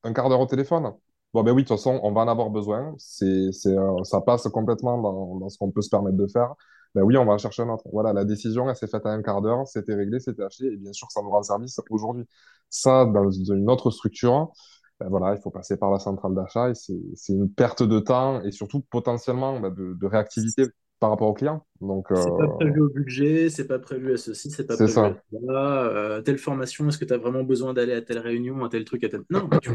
[0.04, 0.92] un quart d'heure au téléphone.
[1.34, 2.94] Bon, ben oui, de toute façon, on va en avoir besoin.
[2.98, 6.54] C'est, c'est, euh, ça passe complètement dans, dans ce qu'on peut se permettre de faire.
[6.94, 7.84] Ben oui, on va en chercher un autre.
[7.92, 10.76] Voilà, la décision, elle s'est faite à un quart d'heure, c'était réglé, c'était acheté, et
[10.78, 12.24] bien sûr, ça nous rend service aujourd'hui.
[12.70, 14.50] Ça, dans une autre structure,
[14.98, 17.98] ben voilà, il faut passer par la centrale d'achat, et c'est, c'est une perte de
[17.98, 20.64] temps, et surtout potentiellement ben, de, de réactivité
[20.98, 21.66] par rapport au client.
[21.80, 24.92] Donc, c'est pas euh, prévu au budget, c'est pas prévu à ceci, c'est pas prévu
[24.92, 25.06] ça.
[25.06, 25.84] à cela.
[25.84, 28.84] Euh, telle formation, est-ce que tu as vraiment besoin d'aller à telle réunion, à tel
[28.84, 29.22] truc, à tel.
[29.30, 29.70] Non, tu,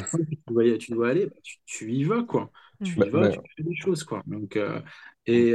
[0.47, 2.51] dois, tu dois aller, bah, tu, y vas, quoi.
[2.84, 4.24] Tu y vas, tu fais des choses, quoi.
[4.26, 4.80] Donc, euh,
[5.28, 5.49] et,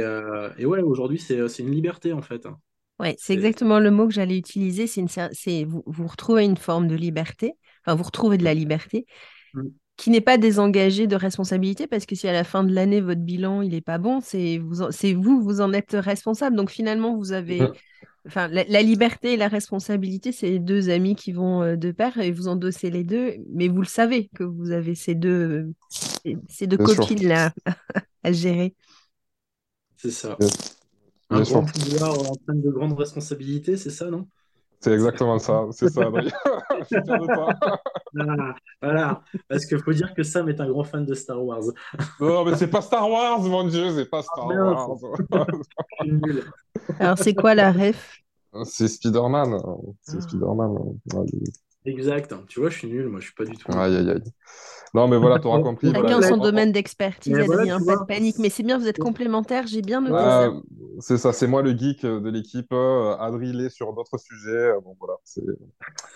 [0.57, 2.45] et, ouais, aujourd'hui, c'est une liberté, en fait.
[2.45, 2.57] Hein.
[2.99, 4.87] Ouais, c'est exactement le mot que j'allais utiliser.
[4.87, 7.53] C'est une, vous, vous retrouvez une forme de liberté,
[7.85, 9.05] enfin, vous retrouvez de la liberté.
[9.97, 13.21] Qui n'est pas désengagé de responsabilité parce que si à la fin de l'année votre
[13.21, 16.55] bilan il est pas bon, c'est vous, c'est vous, vous en êtes responsable.
[16.55, 17.67] Donc finalement vous avez,
[18.27, 22.31] enfin la, liberté et la responsabilité, c'est deux amis qui vont euh, de pair et
[22.31, 25.73] vous endossez les deux, mais vous le savez que vous avez ces deux,
[26.47, 27.51] ces deux copines là
[28.23, 28.75] à gérer.
[29.95, 30.37] C'est ça.
[31.29, 34.27] Un grand pouvoir entraîne de grandes responsabilités, c'est ça, non?
[34.79, 36.31] C'est exactement ça, c'est ça, Adrien.
[36.91, 37.53] Je de toi.
[38.19, 41.63] Ah, voilà, parce qu'il faut dire que Sam est un grand fan de Star Wars.
[42.19, 44.97] non, mais c'est pas Star Wars, mon Dieu, c'est pas Star ah, Wars.
[46.99, 48.21] Alors, c'est quoi la ref?
[48.63, 49.59] C'est Spider-Man.
[50.01, 50.21] C'est ah.
[50.21, 50.77] Spider-Man.
[51.85, 52.33] Exact.
[52.47, 53.71] Tu vois, je suis nul, moi, je suis pas du tout.
[53.71, 54.23] Aïe, aïe, aïe.
[54.93, 55.91] Non, mais voilà, tu auras compris.
[55.91, 58.37] Chacun son domaine d'expertise, Adrien, pas de panique.
[58.39, 60.51] Mais c'est bien, vous êtes complémentaires, j'ai bien noté ça.
[60.99, 62.71] C'est ça, c'est moi le geek de l'équipe.
[62.71, 64.49] Euh, Adrien est sur d'autres sujets.
[64.49, 65.43] Euh, bon, voilà, c'est.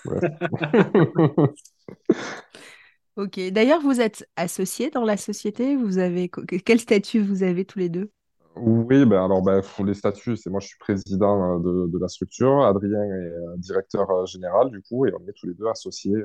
[3.17, 3.39] ok.
[3.51, 5.75] D'ailleurs, vous êtes associés dans la société?
[5.75, 6.31] Vous avez...
[6.65, 8.11] Quel statut vous avez tous les deux?
[8.55, 12.63] Oui, ben alors ben, les statuts, c'est moi je suis président euh, de, la structure,
[12.63, 16.23] Adrien est directeur général du coup, et on est tous les deux associés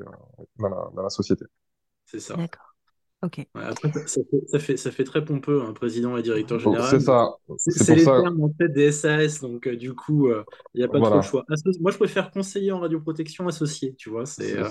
[0.59, 1.45] dans la société.
[2.05, 2.35] C'est ça.
[2.37, 2.77] D'accord.
[3.23, 3.47] Ok.
[3.55, 4.21] après, ça
[4.61, 6.87] fait, ça, fait, très pompeux, un président et directeur général.
[6.91, 7.35] c'est ça.
[7.59, 10.43] C'est les termes en fait des SAS, donc euh, du coup, il euh,
[10.75, 11.45] n'y a pas trop de choix.
[11.81, 14.27] moi, je préfère conseiller en radioprotection associé, tu vois.
[14.27, 14.69] C'est euh,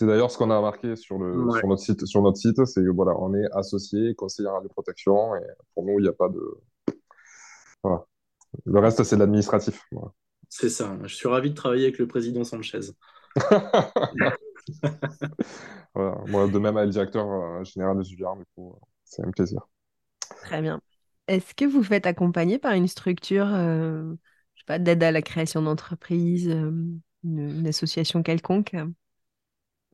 [0.00, 2.04] d'ailleurs ce qu'on a marqué sur, le, sur notre site.
[2.06, 6.00] Sur notre site, c'est que voilà, on est associé, conseiller en radioprotection, et pour nous,
[6.00, 6.42] il n'y a pas de.
[7.82, 8.06] Voilà.
[8.64, 9.88] Le reste, c'est l'administratif.
[10.48, 10.96] C'est ça.
[11.02, 12.80] Je suis ravi de travailler avec le président Sanchez.
[15.94, 19.60] Moi, de même avec le directeur euh, général de Julien, du coup, c'est un plaisir.
[20.42, 20.80] Très bien.
[21.28, 24.14] Est-ce que vous faites accompagner par une structure, euh,
[24.54, 26.70] je sais pas, d'aide à la création d'entreprise, euh,
[27.24, 28.76] une, association quelconque?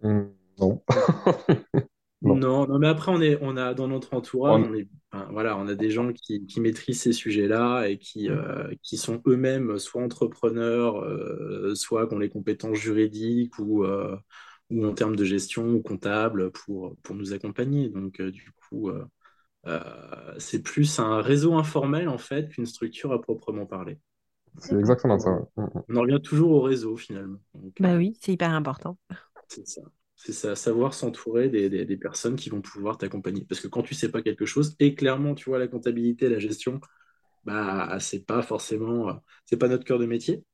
[0.02, 0.24] Hmm,
[0.58, 0.82] Non.
[2.36, 2.66] non.
[2.66, 2.78] non.
[2.78, 4.88] mais après, on, est, on a dans notre entourage, on, est,
[5.30, 9.22] voilà, on a des gens qui, qui maîtrisent ces sujets-là et qui, euh, qui sont
[9.26, 11.04] eux-mêmes soit entrepreneurs,
[11.74, 13.84] soit qui ont les compétences juridiques ou,
[14.70, 17.88] ou en termes de gestion ou comptable pour, pour nous accompagner.
[17.88, 18.90] Donc, du coup,
[19.66, 23.98] euh, c'est plus un réseau informel en fait qu'une structure à proprement parler.
[24.58, 25.30] C'est exactement ça.
[25.56, 25.82] Mm, mm.
[25.88, 27.38] On en revient toujours au réseau finalement.
[27.78, 28.98] bah euh, oui, c'est hyper important.
[29.48, 29.82] C'est ça.
[30.24, 33.44] C'est ça, savoir s'entourer des, des, personnes qui vont pouvoir t'accompagner.
[33.48, 36.38] Parce que quand tu sais pas quelque chose, et clairement, tu vois, la comptabilité, la
[36.38, 36.80] gestion,
[37.44, 39.14] bah, c'est pas forcément, euh,
[39.46, 40.44] c'est pas notre cœur de métier.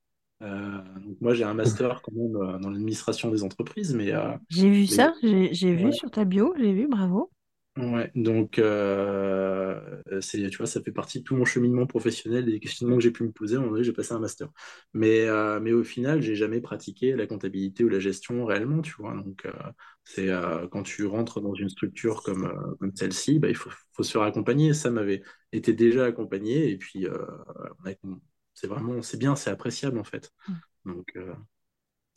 [0.40, 4.14] donc moi, j'ai un master quand même dans l'administration des entreprises, mais
[4.48, 7.30] j'ai vu ça, j'ai vu sur ta bio, j'ai vu, bravo.
[7.78, 12.58] Ouais, donc euh, c'est, tu vois, ça fait partie de tout mon cheminement professionnel, des
[12.58, 13.54] questionnements que j'ai pu me poser.
[13.54, 14.48] À un moment donné, j'ai passé un master.
[14.94, 18.94] Mais, euh, mais au final, j'ai jamais pratiqué la comptabilité ou la gestion réellement, tu
[18.98, 19.14] vois.
[19.14, 19.52] Donc, euh,
[20.02, 20.28] c'est
[20.72, 24.22] quand tu rentres dans une structure comme, comme celle-ci, bah, il faut, faut, se faire
[24.22, 24.74] accompagner.
[24.74, 25.22] Ça m'avait
[25.52, 27.06] été déjà accompagné, et puis
[28.54, 30.32] c'est vraiment, c'est bien, c'est appréciable en fait.
[30.48, 30.54] Mmh.
[30.86, 31.18] Donc,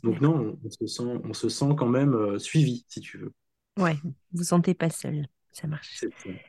[0.02, 3.34] donc non, on, se sent, on se sent quand même suivi, si tu veux.
[3.78, 5.28] Ouais, vous vous sentez pas seul.
[5.52, 6.06] Ça marche.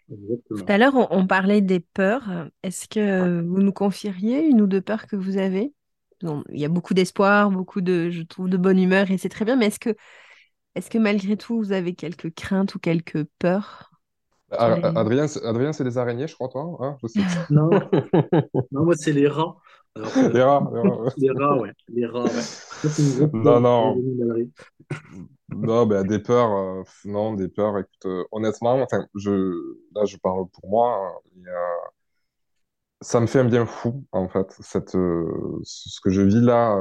[0.08, 2.48] Tout à l'heure, on, parlait des peurs.
[2.62, 5.72] Est-ce que vous nous confieriez une ou deux peurs que vous avez?
[6.22, 9.44] Il y a beaucoup d'espoir, beaucoup de, je trouve, de bonne humeur et c'est très
[9.44, 9.56] bien.
[9.56, 9.96] Mais est-ce que,
[10.76, 13.90] est-ce que malgré tout, vous avez quelques craintes ou quelques peurs?
[14.52, 16.96] Ah, Adrien, Adrien c'est les araignées, je crois, toi hein
[17.50, 17.70] non.
[18.70, 19.56] non, moi, c'est les rats.
[19.96, 20.70] Les rats,
[21.16, 21.72] les rats, ouais.
[21.88, 23.28] Les rats, ouais.
[23.32, 23.96] non, non.
[25.50, 30.48] Non, ben, des peurs, euh, non, des peurs, écoute, euh, honnêtement, je, là, je parle
[30.48, 31.50] pour moi, hein,
[33.00, 36.74] ça me fait un bien fou, en fait, cette, euh, ce que je vis là,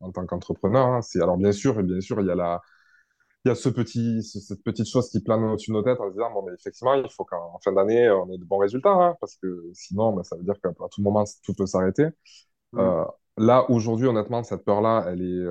[0.00, 1.02] en tant qu'entrepreneur, hein.
[1.02, 2.60] c'est, alors, bien sûr, et bien sûr, il y a la,
[3.44, 6.08] il y a ce petit, cette petite chose qui plane au-dessus de nos têtes en
[6.08, 8.90] se disant, bon, mais effectivement, il faut qu'en fin d'année, on ait de bons résultats,
[8.90, 12.08] hein, parce que sinon, ben, ça veut dire qu'à tout moment, tout peut s'arrêter.
[12.72, 13.04] Mmh.
[13.38, 15.44] là, aujourd'hui, honnêtement, cette peur-là, elle est,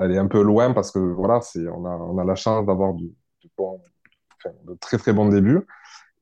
[0.00, 2.66] elle est un peu loin parce que voilà, c'est, on a, on a la chance
[2.66, 3.12] d'avoir du,
[4.64, 5.66] de très très bons débuts.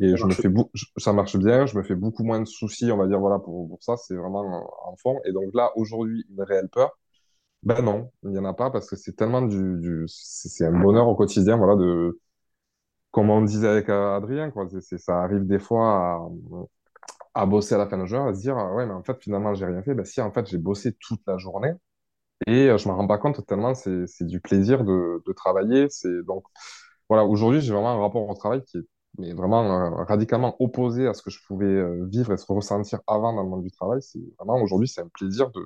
[0.01, 0.49] Et je me fais
[0.97, 3.69] ça marche bien, je me fais beaucoup moins de soucis, on va dire, voilà, pour,
[3.69, 5.19] pour ça, c'est vraiment en fond.
[5.25, 6.97] Et donc là, aujourd'hui, une réelle peur,
[7.63, 11.09] ben non, il n'y en a pas parce que c'est tellement du, c'est un bonheur
[11.09, 12.19] au quotidien, voilà, de,
[13.13, 16.19] comme on disait avec Adrien, quoi, ça arrive des fois
[17.35, 19.17] à, à bosser à la fin de journée, à se dire, ouais, mais en fait,
[19.23, 19.95] finalement, j'ai rien fait.
[19.95, 21.73] Ben si, en fait, j'ai bossé toute la journée,
[22.47, 25.89] et euh, je me rends pas compte tellement c'est c'est du plaisir de, de travailler.
[25.91, 26.45] C'est donc
[27.09, 28.79] voilà aujourd'hui j'ai vraiment un rapport au travail qui
[29.23, 29.65] est vraiment
[30.01, 33.43] euh, radicalement opposé à ce que je pouvais euh, vivre et se ressentir avant dans
[33.45, 34.03] le monde du travail.
[34.03, 35.61] C'est vraiment aujourd'hui c'est un plaisir de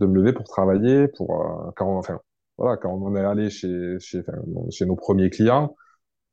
[0.00, 2.20] de me lever pour travailler, pour quand on, enfin
[2.56, 4.22] voilà quand on est allé chez chez
[4.70, 5.76] chez nos premiers clients.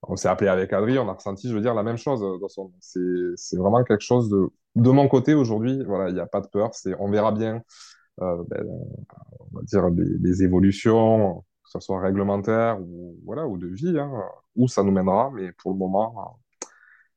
[0.08, 2.48] On s'est appelé avec Adrien, on a ressenti, je veux dire, la même chose dans
[2.48, 2.72] son.
[2.80, 5.84] C'est, vraiment quelque chose de, de mon côté aujourd'hui.
[5.84, 6.76] Voilà, il n'y a pas de peur.
[6.76, 7.64] C'est, on verra bien
[8.22, 8.66] euh, ben,
[9.40, 14.12] on va dire des, évolutions, que ce soit réglementaires ou voilà ou de vie, hein,
[14.56, 15.32] où ça nous mènera.
[15.34, 16.40] Mais pour le moment,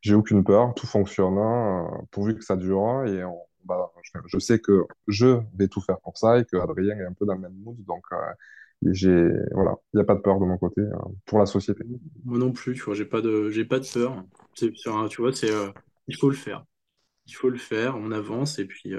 [0.01, 3.05] j'ai aucune peur, tout fonctionne, hein, pourvu que ça dure.
[3.07, 3.23] Et
[4.27, 7.27] je, sais que je vais tout faire pour ça et que Adrien est un peu
[7.27, 7.77] dans le même mood.
[7.85, 8.17] Donc, euh,
[8.83, 11.85] j'ai voilà, il n'y a pas de peur de mon côté hein, pour la société.
[12.25, 14.25] Moi non plus, tu vois, j'ai pas de j'ai pas de peur.
[14.55, 14.91] C'est, tu
[15.21, 15.71] vois, c'est euh,
[16.07, 16.65] il faut le faire.
[17.27, 18.95] Il faut le faire, on avance et puis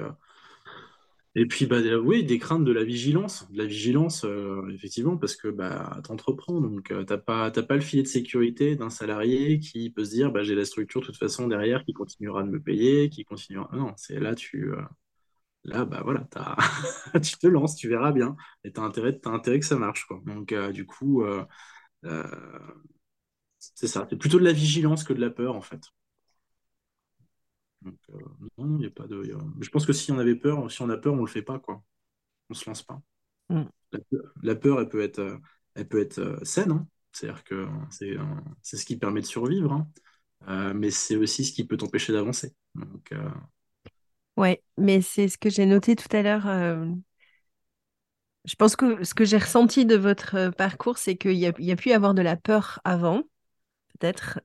[1.36, 3.48] et puis, bah, oui, des craintes de la vigilance.
[3.52, 7.50] De la vigilance, euh, effectivement, parce que bah, tu entreprends, donc euh, tu n'as pas,
[7.52, 11.00] pas le filet de sécurité d'un salarié qui peut se dire bah, j'ai la structure
[11.00, 13.68] de toute façon derrière qui continuera de me payer, qui continuera.
[13.76, 14.72] Non, c'est là, tu.
[14.72, 14.82] Euh,
[15.64, 16.28] là, bah voilà,
[17.22, 18.36] tu te lances, tu verras bien.
[18.64, 20.06] Et tu as intérêt, as intérêt que ça marche.
[20.06, 20.20] Quoi.
[20.26, 21.24] Donc, du coup,
[23.58, 24.06] c'est ça.
[24.10, 25.80] C'est plutôt de la vigilance que de la peur, en fait.
[27.82, 28.18] Donc, euh,
[28.58, 29.22] non, il n'y a pas de.
[29.60, 31.42] Je pense que si on avait peur, si on a peur, on ne le fait
[31.42, 31.82] pas, quoi.
[32.50, 33.00] On se lance pas.
[33.48, 33.62] Mm.
[34.42, 35.38] La, peur, elle peut être, euh,
[35.74, 36.86] elle peut être euh, saine, hein.
[37.12, 38.16] c'est-à-dire que c'est,
[38.62, 39.72] c'est ce qui permet de survivre,
[40.46, 40.74] hein.
[40.74, 42.54] mais c'est aussi ce qui peut t'empêcher d'avancer.
[42.74, 43.12] Donc,
[44.36, 46.46] Ouais, mais c'est ce que j'ai noté tout à l'heure.
[48.44, 51.72] Je pense que ce que j'ai ressenti de votre parcours, c'est qu'il y a, y
[51.72, 53.22] a pu y avoir de la peur avant,
[53.98, 54.40] peut-être.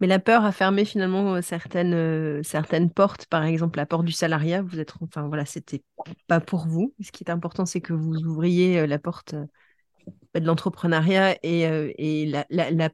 [0.00, 4.04] Mais la peur a fermé finalement euh, certaines, euh, certaines portes, par exemple la porte
[4.04, 4.62] du salariat.
[4.62, 5.82] Vous êtes, enfin voilà, c'était
[6.26, 6.94] pas pour vous.
[7.00, 12.44] Ce qui est important, c'est que vous ouvriez euh, la porte de l'entrepreneuriat et, la,
[12.50, 12.90] la,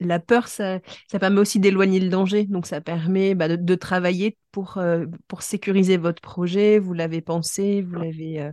[0.00, 0.80] la peur, ça,
[1.10, 2.44] ça permet aussi d'éloigner le danger.
[2.44, 4.78] Donc, ça permet bah, de, travailler pour,
[5.26, 6.78] pour sécuriser votre projet.
[6.78, 8.50] Vous l'avez pensé, vous l'avez.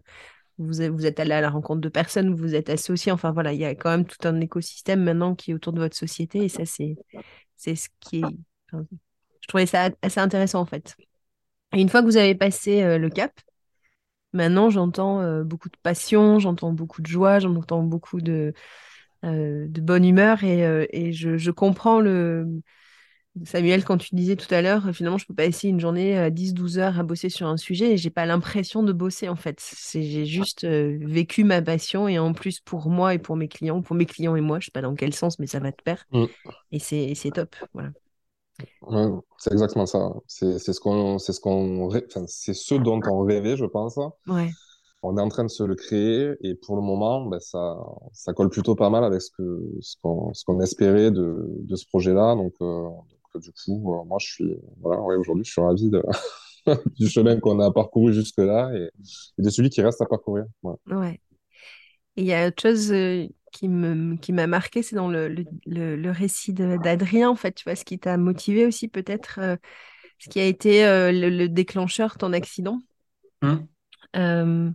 [0.58, 3.12] Vous, vous, êtes allé à la rencontre de personnes, vous vous êtes associé.
[3.12, 5.80] Enfin, voilà, il y a quand même tout un écosystème maintenant qui est autour de
[5.80, 6.44] votre société.
[6.44, 6.96] Et ça, c'est,
[7.62, 8.38] c'est ce qui est.
[8.74, 10.96] je trouvais ça assez intéressant, en fait.
[11.74, 13.32] Et une fois que vous avez passé euh, le cap,
[14.34, 18.54] maintenant, j'entends beaucoup de passion, j'entends beaucoup de joie, j'entends beaucoup de
[19.24, 22.48] euh, bonne humeur et, euh, je, comprends le
[23.46, 26.30] Samuel quand tu disais tout à l'heure finalement je peux pas essayer une journée à
[26.30, 29.62] 10-12 heures à bosser sur un sujet et j'ai pas l'impression de bosser en fait.
[29.94, 33.82] J'ai juste euh, vécu ma passion et en plus pour moi et pour mes clients
[33.82, 35.82] pour mes clients et moi je sais pas dans quel sens mais ça va te
[35.82, 36.26] pair mm.
[36.72, 37.92] et c'est top voilà.
[39.38, 40.12] C'est exactement ça.
[40.28, 43.98] C'est ce qu'on c'est ce qu'on enfin, c'est ce dont on rêvait je pense.
[44.28, 44.52] Ouais.
[45.04, 47.76] On est en train de se le créer et pour le moment, ben, ça,
[48.14, 51.76] ça colle plutôt pas mal avec ce que ce qu'on ce qu'on espérait de, de
[51.76, 52.36] ce projet-là.
[52.36, 52.88] Donc, euh,
[53.40, 56.04] du coup, euh, moi, je suis voilà, ouais, aujourd'hui, je suis ravi de,
[57.00, 58.90] du chemin qu'on a parcouru jusque-là et,
[59.38, 60.46] et, de celui qui reste à parcourir.
[60.64, 60.76] Ouais.
[60.88, 61.22] ouais.
[62.18, 65.28] Et il y a autre chose euh, qui me qui m'a marqué, c'est dans le,
[65.66, 69.40] le, le, récit d'Adrien, en fait, tu vois, ce qui t'a motivé aussi peut-être,
[70.20, 72.80] ce qui a été le, déclencheur, ton accident.
[73.42, 73.68] Hum.
[74.16, 74.72] Euh,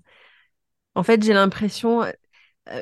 [0.94, 2.10] en fait, j'ai l'impression, euh,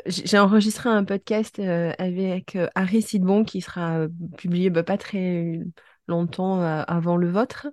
[0.07, 4.07] j'ai enregistré un podcast euh, avec Harry Sidbon qui sera
[4.37, 5.61] publié bah, pas très
[6.09, 7.69] longtemps avant le vôtre.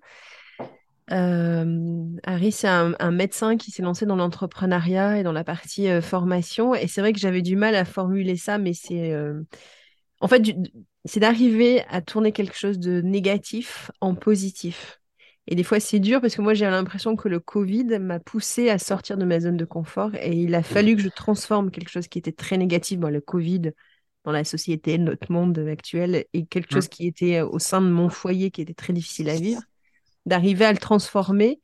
[1.10, 6.74] Harry, c'est un, médecin qui s'est lancé dans l'entrepreneuriat et dans la partie formation.
[6.74, 9.14] Et c'est vrai que j'avais du mal à formuler ça, mais c'est
[10.22, 10.44] en fait,
[11.04, 15.01] c'est d'arriver à tourner quelque chose de négatif en positif.
[15.48, 18.70] Et des fois, c'est dur parce que moi, j'ai l'impression que le Covid m'a poussé
[18.70, 21.90] à sortir de ma zone de confort et il a fallu que je transforme quelque
[21.90, 23.72] chose qui était très négatif, dans le Covid,
[24.24, 27.88] dans la société, notre monde actuel, et quelque chose qui était euh, au sein de
[27.88, 29.62] mon foyer qui était très difficile à vivre,
[30.26, 31.60] d'arriver à le transformer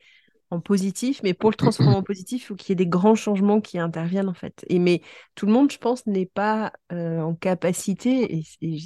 [0.50, 1.22] en positif.
[1.24, 3.78] Mais pour le transformer en positif, il faut qu'il y ait des grands changements qui
[3.78, 4.66] interviennent en fait.
[4.70, 5.02] Et mais
[5.36, 8.44] tout le monde, je pense, n'est pas euh, en capacité.
[8.62, 8.80] Et,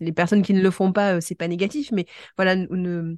[0.00, 2.06] les personnes qui ne le font pas, euh, c'est pas négatif, mais
[2.36, 3.16] voilà, ne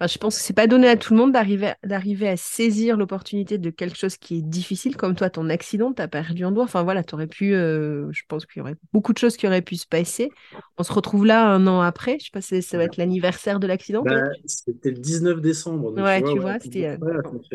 [0.00, 3.56] je pense que c'est pas donné à tout le monde d'arriver d'arriver à saisir l'opportunité
[3.56, 6.64] de quelque chose qui est difficile, comme toi, ton accident, tu as perdu un doigt.
[6.64, 9.46] Enfin voilà, tu aurais pu, euh, je pense qu'il y aurait beaucoup de choses qui
[9.46, 10.30] auraient pu se passer.
[10.76, 12.18] On se retrouve là un an après.
[12.20, 14.02] Je sais pas si ça va être l'anniversaire de l'accident.
[14.02, 15.94] Bah, c'était le 19 décembre.
[15.94, 16.98] ouais, tu vois, c'était.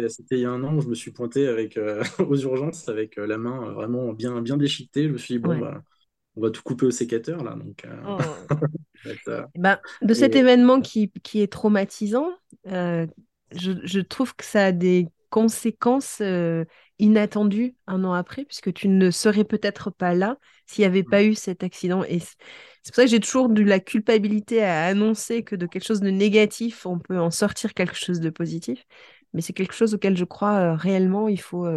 [0.10, 2.90] c'était il y a un an où je me suis pointé avec, euh, aux urgences
[2.90, 5.04] avec euh, la main vraiment bien, bien déchiquetée.
[5.04, 5.84] Je me suis dit, bon, bah,
[6.36, 7.56] on va tout couper au sécateur là.
[7.56, 8.18] Donc, oh.
[9.56, 12.30] ben, de cet événement qui, qui, est traumatisant,
[12.68, 13.06] euh,
[13.52, 16.66] je, je, trouve que ça a des conséquences euh,
[17.00, 21.24] inattendues un an après, puisque tu ne serais peut-être pas là s'il n'y avait pas
[21.24, 22.04] eu cet accident.
[22.04, 22.38] Et c'est
[22.88, 26.10] pour ça que j'ai toujours de la culpabilité à annoncer que de quelque chose de
[26.10, 28.86] négatif, on peut en sortir quelque chose de positif.
[29.34, 31.68] Mais c'est quelque chose auquel je crois euh, réellement, il faut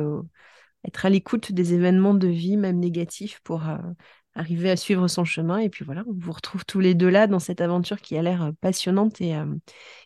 [0.86, 3.62] être à l'écoute des événements de vie, même négatifs, pour
[4.34, 5.58] arriver à suivre son chemin.
[5.58, 8.22] Et puis voilà, on vous retrouve tous les deux là dans cette aventure qui a
[8.22, 9.46] l'air euh, passionnante et, euh,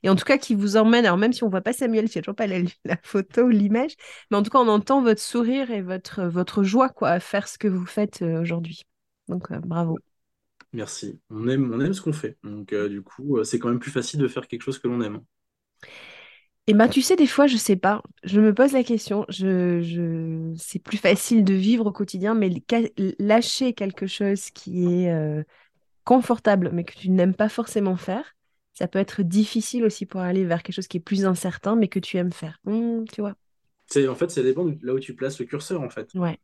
[0.03, 1.07] et en tout cas qui vous emmène.
[1.07, 2.61] Alors même si on voit pas Samuel, c'est toujours pas la,
[3.03, 3.93] photo ou l'image,
[4.31, 7.49] mais en tout cas on entend votre sourire et votre, votre joie quoi, à faire
[7.49, 8.83] ce que vous faites euh, aujourd'hui.
[9.29, 9.99] Donc bravo.
[10.73, 11.19] Merci.
[11.31, 12.37] On aime, on aime ce qu'on fait.
[12.45, 15.21] Donc du coup, c'est quand même plus facile de faire quelque chose que l'on aime.
[16.69, 18.03] Et eh ben, tu sais, des fois, je sais pas.
[18.25, 19.25] Je me pose la question.
[19.31, 20.53] Je, je...
[20.59, 22.51] C'est plus facile de vivre au quotidien, mais
[23.19, 25.43] lâcher quelque chose qui est euh,
[26.05, 28.37] confortable, mais que tu n'aimes pas forcément faire,
[28.75, 31.89] ça peut être difficile aussi pour aller vers quelque chose qui est plus incertain, mais
[31.89, 32.61] que tu aimes faire.
[32.65, 33.35] Mmh, tu vois.
[33.87, 36.13] C'est en fait, ça dépend de là où tu places le curseur, en fait.
[36.15, 36.39] Ouais.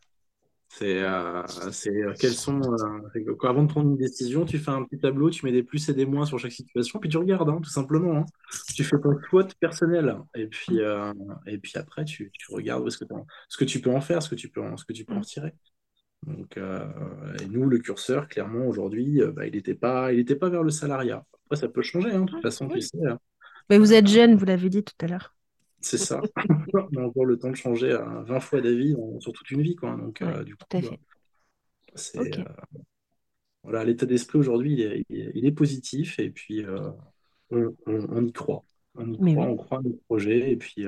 [0.76, 1.42] C'est euh,
[1.86, 2.60] euh, quels sont.
[2.60, 5.88] Euh, avant de prendre une décision, tu fais un petit tableau, tu mets des plus
[5.88, 8.16] et des moins sur chaque situation, puis tu regardes, hein, tout simplement.
[8.16, 8.26] Hein.
[8.74, 10.80] Tu fais ton quote personnel, et puis,
[11.46, 13.04] et puis après, tu, tu regardes ce que,
[13.48, 15.14] ce que tu peux en faire, ce que tu peux en, ce que tu peux
[15.14, 15.54] en retirer.
[16.26, 20.70] Donc, et nous, le curseur, clairement, aujourd'hui, bah, il n'était pas, il pas vers le
[20.70, 21.24] salariat.
[21.44, 22.98] Après, ça peut changer, hein, de toute façon, tu sais.
[23.70, 25.34] Mais vous êtes jeune, vous l'avez dit tout à l'heure.
[25.84, 26.22] C'est ça.
[26.74, 29.76] on a encore le temps de changer à 20 fois d'avis sur toute une vie.
[29.76, 29.94] Quoi.
[29.96, 30.80] Donc, euh, du coup, bah,
[31.94, 32.44] c'est, euh,
[33.62, 36.90] voilà, l'état d'esprit aujourd'hui, il est, positif et puis euh,
[37.50, 38.64] on, y croit.
[38.94, 40.86] On y croit, on croit à nos projets et puis,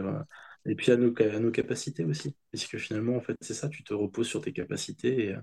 [0.64, 2.34] et puis à, nos, nos, capacités aussi.
[2.50, 5.36] Parce que finalement, en fait, c'est ça, tu te reposes sur tes capacités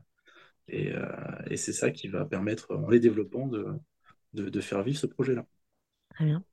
[0.68, 0.94] et,
[1.50, 3.68] et, c'est ça qui va permettre, en les développant, de,
[4.34, 5.46] de, de faire vivre ce projet-là.
[6.10, 6.44] Très bien.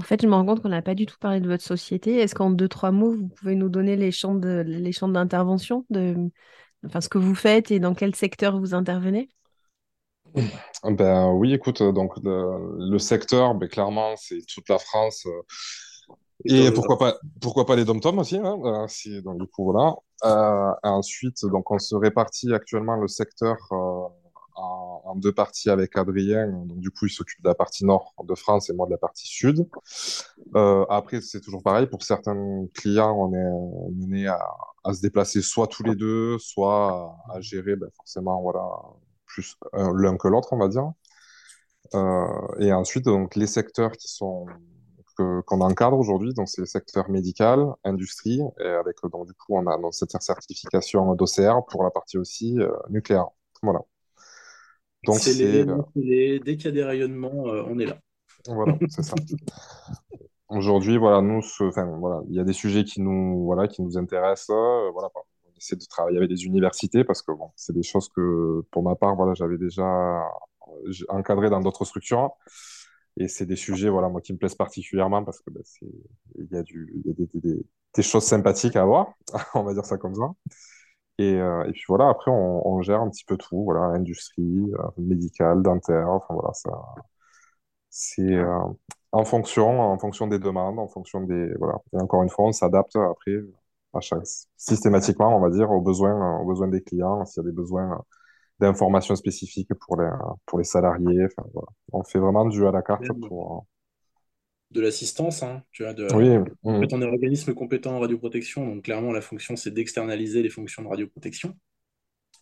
[0.00, 2.16] En fait, je me rends compte qu'on n'a pas du tout parlé de votre société.
[2.16, 5.84] Est-ce qu'en deux, trois mots, vous pouvez nous donner les champs de, les champs d'intervention,
[5.90, 6.16] de,
[6.86, 9.30] enfin, ce que vous faites et dans quel secteur vous intervenez?
[10.84, 15.26] Ben oui, écoute, donc le, le secteur, ben, clairement, c'est toute la France.
[15.26, 15.42] euh,
[16.46, 19.94] Et pourquoi pas, pourquoi pas les dom-toms aussi, hein, euh, si- donc du coup, voilà.
[20.24, 23.99] Euh, ensuite, donc on se répartit actuellement le secteur euh,
[24.60, 26.48] en, deux parties avec Adrien.
[26.48, 28.98] Donc du coup, il s'occupe de la partie nord de France et moi de la
[28.98, 29.68] partie sud.
[30.54, 31.86] Euh, après, c'est toujours pareil.
[31.86, 34.40] Pour certains clients, on est mené à,
[34.92, 38.66] se déplacer soit tous les deux, soit à, gérer ben, forcément voilà,
[39.26, 40.90] plus l'un que l'autre, on va dire.
[41.94, 44.46] Euh, et ensuite, donc, les secteurs qui sont
[45.46, 49.66] qu'on encadre aujourd'hui, donc c'est le secteur médical, industrie, et avec donc du coup on
[49.66, 53.26] a donc, cette certification d'OCR pour la partie aussi euh, nucléaire.
[53.62, 53.80] Voilà.
[55.04, 58.00] Donc C'est les, les- dès qu'il y a des rayonnements, euh, on est là.
[58.46, 59.16] voilà, c'est ça.
[60.48, 63.82] Aujourd'hui, voilà, nous, ce- enfin voilà, il y a des sujets qui nous voilà qui
[63.82, 64.50] nous intéressent.
[64.50, 68.08] euh, voilà, on essaie de travailler avec des universités parce que bon, c'est des choses
[68.08, 69.84] que pour ma part, voilà, j'avais déjà
[70.24, 72.30] euh, encadré dans d'autres structures.
[73.18, 75.86] Et c'est des sujets, voilà, moi, qui me plaisent particulièrement parce que ben, c'est,
[76.38, 77.28] il y a du, il y a des,
[77.96, 79.12] des- choses sympathiques à voir,
[79.54, 80.30] on va dire ça comme ça.
[81.20, 84.42] Et, euh, et puis voilà, après, on, on gère un petit peu tout, voilà, industrie,
[84.74, 86.70] euh, médicale, dentaire, enfin voilà, ça,
[87.90, 88.58] c'est euh,
[89.12, 91.74] en fonction, en fonction des demandes, en fonction des, voilà.
[91.92, 93.32] Et encore une fois, on s'adapte après,
[93.94, 94.22] à chaque,
[94.56, 98.02] systématiquement, on va dire, aux besoins, aux besoins des clients, s'il y a des besoins
[98.60, 100.10] d'informations spécifiques pour les,
[100.46, 101.68] pour les salariés, enfin voilà.
[101.92, 103.66] On fait vraiment du à la carte pour,
[104.70, 106.06] de l'assistance, hein, tu vois, de...
[106.14, 106.30] Oui,
[106.62, 110.48] En fait, on est organisme compétent en radioprotection, donc clairement, la fonction, c'est d'externaliser les
[110.48, 111.56] fonctions de radioprotection.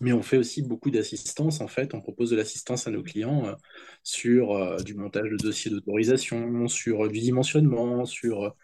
[0.00, 1.92] Mais on fait aussi beaucoup d'assistance, en fait.
[1.94, 3.54] On propose de l'assistance à nos clients euh,
[4.04, 8.54] sur euh, du montage de dossiers d'autorisation, sur euh, du dimensionnement, sur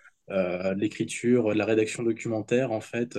[0.77, 3.19] l'écriture, la rédaction documentaire, en fait,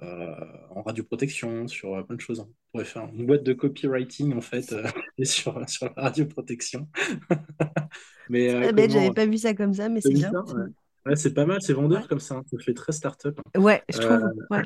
[0.00, 2.40] en radioprotection, sur euh, plein de choses.
[2.40, 2.48] hein.
[2.48, 4.84] On pourrait faire une boîte de copywriting, en fait, euh,
[5.24, 6.88] sur, sur la radioprotection.
[8.28, 10.30] Mais euh, Très bête, j'avais pas vu ça comme ça, mais c'est bien.
[10.30, 10.42] ça?
[10.44, 10.64] Ouais.
[11.06, 12.42] Ouais, c'est pas mal, c'est Ouais, vendeur comme ça, hein.
[12.50, 13.40] Ça fait très start-up.
[13.56, 14.32] ouais, je Euh, trouve.
[14.50, 14.62] Ouais.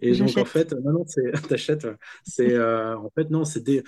[0.00, 1.04] Et donc, en fait, non, non,
[1.48, 1.86] t'achètes.
[2.24, 3.84] C'est, euh, en fait, non, c'est des,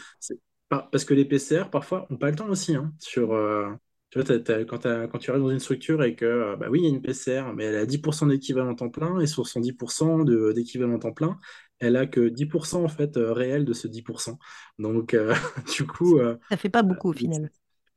[0.70, 3.70] parce que les PCR, parfois, ont pas le temps aussi, hein, sur, euh,
[4.10, 6.86] tu vois, quand, tu arrives dans une structure et que, euh, bah oui, il y
[6.86, 10.52] a une PCR, mais elle a 10% d'équivalent temps plein, et sur son 10% de,
[10.52, 11.38] d'équivalent temps plein,
[11.78, 14.38] elle a que 10%, en fait, euh, réel de ce 10%.
[14.78, 15.34] Donc, euh,
[15.76, 17.50] du coup, euh, Ça fait pas beaucoup au final.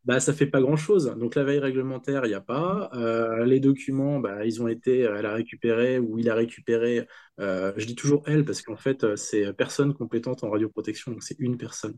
[0.04, 1.16] bah, ça fait pas grand-chose.
[1.18, 2.90] Donc la veille réglementaire, il n'y a pas.
[2.94, 7.08] Euh, les documents, bah, ils ont été, elle a récupéré ou il a récupéré.
[7.40, 11.58] je dis toujours elle parce qu'en fait, c'est personne compétente en radioprotection, donc c'est une
[11.58, 11.98] personne.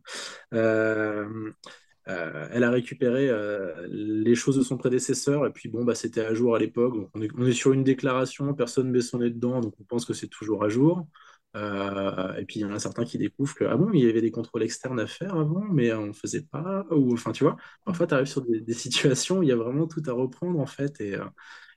[2.09, 6.21] Euh, elle a récupéré euh, les choses de son prédécesseur et puis bon, bah, c'était
[6.21, 6.95] à jour à l'époque.
[7.13, 9.83] On est, on est sur une déclaration, personne ne met son nez dedans, donc on
[9.83, 11.07] pense que c'est toujours à jour.
[11.55, 14.09] Euh, et puis il y en a certains qui découvrent que ah bon, il y
[14.09, 16.85] avait des contrôles externes à faire avant, mais on ne faisait pas.
[16.91, 19.87] Ou enfin, tu vois, parfois tu arrives sur des, situations où il y a vraiment
[19.87, 21.17] tout à reprendre en fait, et,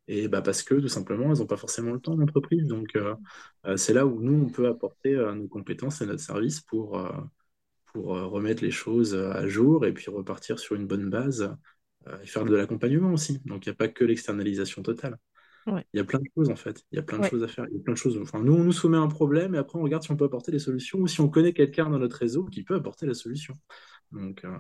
[0.09, 2.67] et bah, parce que tout simplement, elles n'ont pas forcément le temps d'entreprise.
[2.67, 2.97] Donc
[3.77, 6.99] c'est là où nous, on peut apporter nos compétences et notre service pour,
[7.97, 11.57] pour euh, remettre les choses euh, à jour et puis repartir sur une bonne base
[12.09, 13.41] euh, et faire de l'accompagnement aussi.
[13.45, 15.19] Donc il n'y a pas que l'externalisation totale.
[15.67, 16.85] Ouais, Il y a plein de choses en fait.
[16.93, 17.67] Il y a plein de ouais, choses à faire.
[17.71, 18.19] Il y a plein de choses.
[18.23, 20.53] Enfin, nous, on nous soumet un problème et après, on regarde si on peut apporter
[20.53, 23.55] des solutions ou si on connaît quelqu'un dans notre réseau qui peut apporter la solution.
[24.13, 24.57] Donc, euh,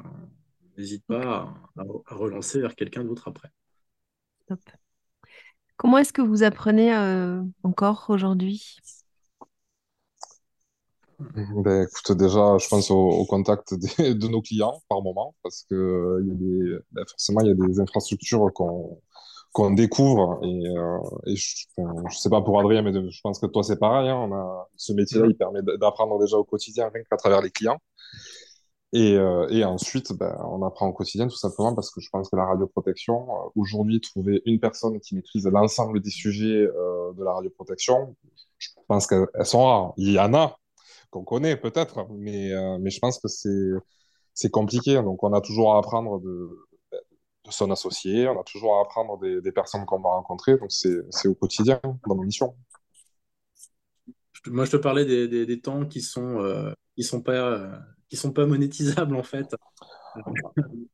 [0.78, 3.50] n'hésite pas à, à relancer vers quelqu'un d'autre après.
[4.46, 4.60] top.
[5.76, 8.76] Comment est-ce que vous apprenez euh, encore aujourd'hui?
[11.18, 15.64] Ben, écoute, déjà, je pense au, au contact des- de nos clients par moment, parce
[15.68, 19.00] que euh, il y a des, ben, forcément, il y a des infrastructures qu'on
[19.52, 20.38] qu'on découvre.
[20.44, 21.66] Et, euh, et je,
[22.10, 24.08] je sais pas pour Adrien, mais de- je pense que toi, c'est pareil.
[24.10, 25.30] hein, on a, ce métier-là, Mhm.
[25.32, 27.78] il permet d'apprendre déjà au quotidien, rien qu'à travers les clients.
[28.92, 32.30] Et, euh, et ensuite, ben, on apprend au quotidien tout simplement parce que je pense
[32.30, 37.34] que la radioprotection, aujourd'hui, trouver une personne qui maîtrise l'ensemble des sujets euh, de la
[37.34, 38.16] radioprotection,
[38.58, 39.92] je pense qu'elles elles sont rares.
[39.96, 40.56] Il y en a
[41.16, 43.28] qu'on connaît peut-être, mais, euh, mais je pense que
[44.34, 44.94] c'est compliqué.
[44.96, 46.50] Donc, on a toujours à apprendre de,
[47.44, 50.58] de son associé, on a toujours à apprendre des, des personnes qu'on va rencontrer.
[50.58, 52.54] Donc, c'est au quotidien dans nos missions.
[54.46, 57.72] Moi, je te parlais des, des- des temps qui sont, euh, qui sont pas, euh,
[58.08, 59.46] qui sont pas monétisables en fait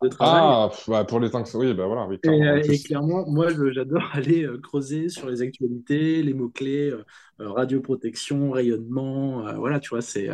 [0.03, 0.43] de travail.
[0.45, 2.45] Ah, ouais, pour les temps que oui, ben voilà, oui, clairement.
[2.45, 7.05] En euh, et clairement, moi, j'adore aller euh, creuser sur les actualités, les mots-clés, euh,
[7.39, 9.55] radioprotection, rayonnement.
[9.57, 10.29] voilà, tu vois, c'est,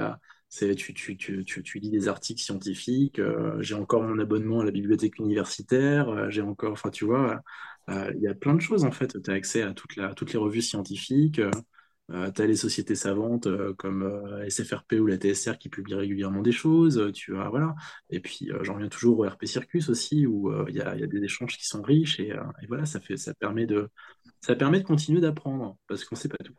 [0.77, 3.19] tu, tu, tu, tu, lis des articles scientifiques.
[3.19, 6.09] euh, j'ai encore mon abonnement à la bibliothèque universitaire.
[6.09, 7.41] euh, j'ai encore, enfin, tu vois,
[7.91, 9.21] euh, il y a plein de choses en fait.
[9.23, 11.41] Tu as accès à toute la, toutes les revues scientifiques.
[12.11, 15.69] Euh, Euh, tu as les sociétés savantes euh, comme euh, SFRP ou la TSR qui
[15.69, 17.11] publient régulièrement des choses.
[17.15, 17.75] Tu vois, voilà.
[18.11, 21.57] Et puis, j'en reviens toujours au RP Circus aussi, où il y, a, des échanges
[21.57, 22.21] qui sont riches.
[22.21, 22.33] Et,
[22.69, 23.89] voilà, ça, fait, ça, permet de,
[24.41, 26.55] ça permet de continuer d'apprendre, parce qu'on ne sait pas tout.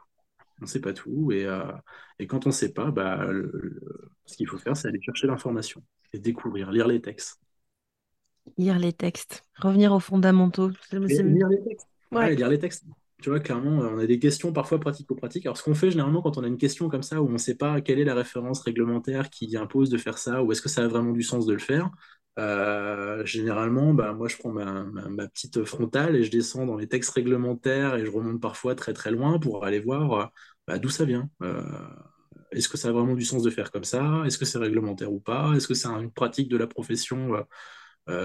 [0.61, 1.31] On ne sait pas tout.
[1.31, 1.47] Et,
[2.19, 3.27] et quand on ne sait pas, bah,
[4.25, 5.83] ce qu'il faut faire, c'est aller chercher l'information
[6.13, 7.39] et découvrir, lire les textes.
[8.57, 10.71] Lire les textes, revenir aux fondamentaux.
[10.91, 11.87] lire les textes.
[12.11, 12.35] Ouais.
[12.35, 12.83] lire les textes.
[13.21, 15.45] Tu vois, clairement, on a des questions parfois pratico-pratiques.
[15.45, 17.37] Alors, ce qu'on fait généralement quand on a une question comme ça, où on ne
[17.37, 20.69] sait pas quelle est la référence réglementaire qui impose de faire ça, ou est-ce que
[20.69, 21.91] ça a vraiment du sens de le faire,
[22.39, 24.85] euh, généralement, bah, moi, je prends ma,
[25.27, 29.11] petite frontale et je descends dans les textes réglementaires et je remonte parfois très très
[29.11, 30.25] loin pour aller voir euh,
[30.67, 31.29] bah, d'où ça vient.
[31.43, 31.61] Euh,
[32.51, 34.23] est-ce que ça a vraiment du sens de faire comme ça?
[34.25, 35.53] Est-ce que c'est réglementaire ou pas?
[35.55, 37.45] Est-ce que c'est une pratique de la profession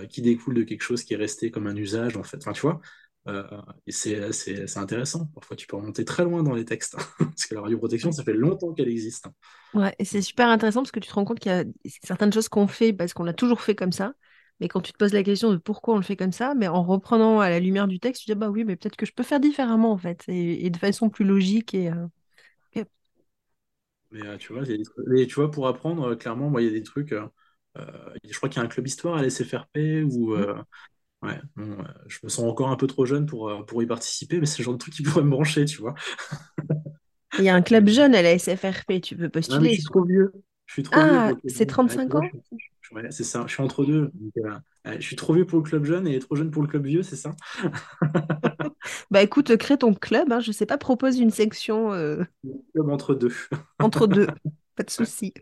[0.09, 2.39] qui découle de quelque chose qui est resté comme un usage en fait?
[2.39, 5.27] Enfin, tu vois euh, et c'est intéressant.
[5.35, 6.97] Parfois, tu peux remonter très loin dans les textes.
[7.19, 9.27] parce que la radioprotection, ça fait longtemps qu'elle existe.
[9.73, 11.65] Ouais, et c'est super intéressant parce que tu te rends compte qu'il y a
[12.03, 14.15] certaines choses qu'on fait parce qu'on l'a toujours fait comme ça.
[14.61, 16.69] Mais quand tu te poses la question de pourquoi on le fait comme ça, mais
[16.69, 19.13] en reprenant à la lumière du texte, tu dis bah oui, mais peut-être que je
[19.13, 21.91] peux faire différemment en fait, et, de façon plus logique et.
[21.91, 22.07] Euh,
[24.13, 26.85] mais euh, tu vois, et, tu vois, pour apprendre, clairement, moi, il y a des
[26.85, 27.13] trucs.
[27.75, 30.63] je crois qu'il y a un club histoire à l'SFRP où, mmh.
[31.25, 34.41] Ouais, euh, je me sens encore un peu trop jeune pour, euh, pour y participer,
[34.41, 35.95] mais c'est le genre de truc qui pourrait me brancher, tu vois.
[37.39, 39.71] Il y a un club jeune à la SFRP, tu peux postuler.
[39.71, 40.33] je suis trop vieux.
[40.67, 42.21] Je suis trop ah, c'est 35 ans
[42.93, 44.11] ouais, C'est ça, je suis entre deux.
[44.39, 46.87] Euh, je suis trop vieux pour le club jeune et trop jeune pour le club
[46.87, 47.35] vieux, c'est ça
[49.11, 51.91] Bah écoute, crée ton club, hein, je sais pas, propose une section.
[52.73, 53.33] Club entre deux.
[53.79, 54.27] entre deux,
[54.77, 55.33] pas de souci.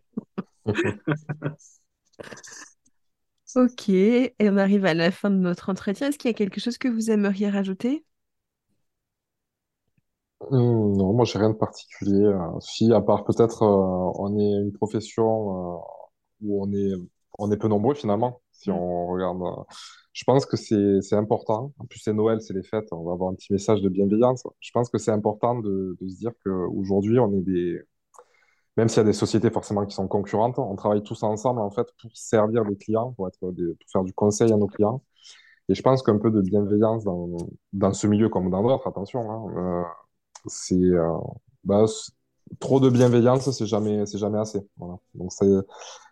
[3.55, 6.09] Ok, et on arrive à la fin de notre entretien.
[6.09, 8.05] Est-ce qu'il y a quelque chose que vous aimeriez rajouter?
[10.41, 12.25] Hum, non, moi j'ai rien de particulier.
[12.25, 15.79] Euh, si, à part peut-être, euh, on est une profession euh,
[16.41, 16.93] où on est,
[17.39, 18.41] on est peu nombreux finalement.
[18.51, 18.75] Si mm.
[18.75, 19.41] on regarde,
[20.13, 21.73] je pense que c'est c'est important.
[21.79, 22.89] En plus, c'est Noël, c'est les fêtes.
[22.93, 24.43] On va avoir un petit message de bienveillance.
[24.61, 27.81] Je pense que c'est important de, de se dire qu'aujourd'hui, on est des,
[28.77, 31.71] même s'il y a des sociétés forcément qui sont concurrentes, on travaille tous ensemble en
[31.71, 33.55] fait pour servir les clients, pour, être pour
[33.91, 35.03] faire du conseil à nos clients.
[35.69, 39.45] Et je pense qu'un peu de bienveillance dans, ce milieu comme dans d'autres, attention, hein,
[39.57, 39.83] euh,
[40.47, 41.17] c'est euh,
[41.65, 41.85] bah,
[42.61, 44.61] trop de bienveillance, c'est jamais, jamais assez.
[45.15, 45.33] Donc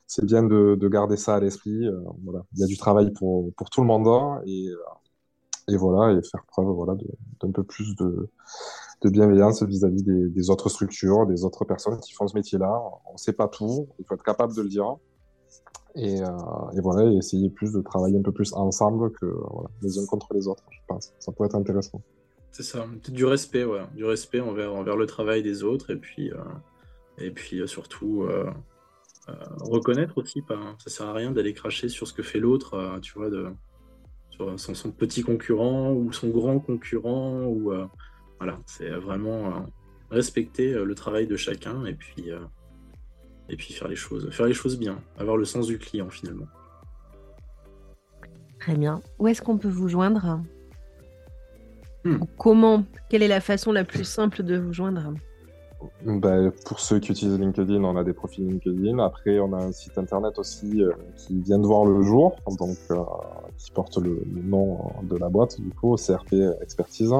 [0.06, 1.86] c'est bien de, de, garder ça à l'esprit.
[1.86, 2.00] Euh.
[2.54, 4.68] Il y a du travail pour, pour tout le monde hein, et,
[5.70, 6.94] et voilà et faire preuve voilà
[7.40, 8.28] d'un peu plus de
[9.08, 12.82] bienveillance vis-à-vis des, autres structures, des autres personnes qui font ce métier-là.
[13.08, 14.96] On ne sait pas tout, il faut être capable de le dire.
[15.96, 16.26] Et, euh,
[16.76, 19.26] et voilà, essayer plus de travailler un peu plus ensemble que
[19.82, 21.12] les uns contre les autres, je pense.
[21.18, 22.00] Ça pourrait être intéressant.
[22.52, 23.82] C'est ça, du respect, ouais.
[23.94, 26.38] du respect envers, envers le travail des autres et puis, euh,
[27.18, 28.26] et puis euh, surtout
[29.60, 30.42] reconnaître aussi.
[30.42, 30.58] Pas.
[30.78, 33.46] Ça sert à rien d'aller cracher sur ce que fait l'autre, tu vois, de,
[34.48, 37.72] sur son, son, petit concurrent ou son grand concurrent ou
[38.40, 39.60] voilà, c'est vraiment euh,
[40.10, 42.40] respecter euh, le travail de chacun et puis, euh,
[43.50, 46.46] et puis faire les choses, faire les choses bien, avoir le sens du client finalement.
[48.58, 49.02] Très bien.
[49.18, 50.40] Où est-ce qu'on peut vous joindre?
[52.04, 52.18] Hmm.
[52.38, 52.84] Comment?
[53.10, 55.12] Quelle est la façon la plus simple de vous joindre?
[56.04, 58.98] Bah, pour ceux qui utilisent LinkedIn, on a des profils LinkedIn.
[58.98, 60.82] Après, on a un site internet aussi
[61.16, 62.76] qui vient de voir le jour, donc
[63.58, 67.14] qui porte le, le, nom de la boîte, du coup, CRP Expertise.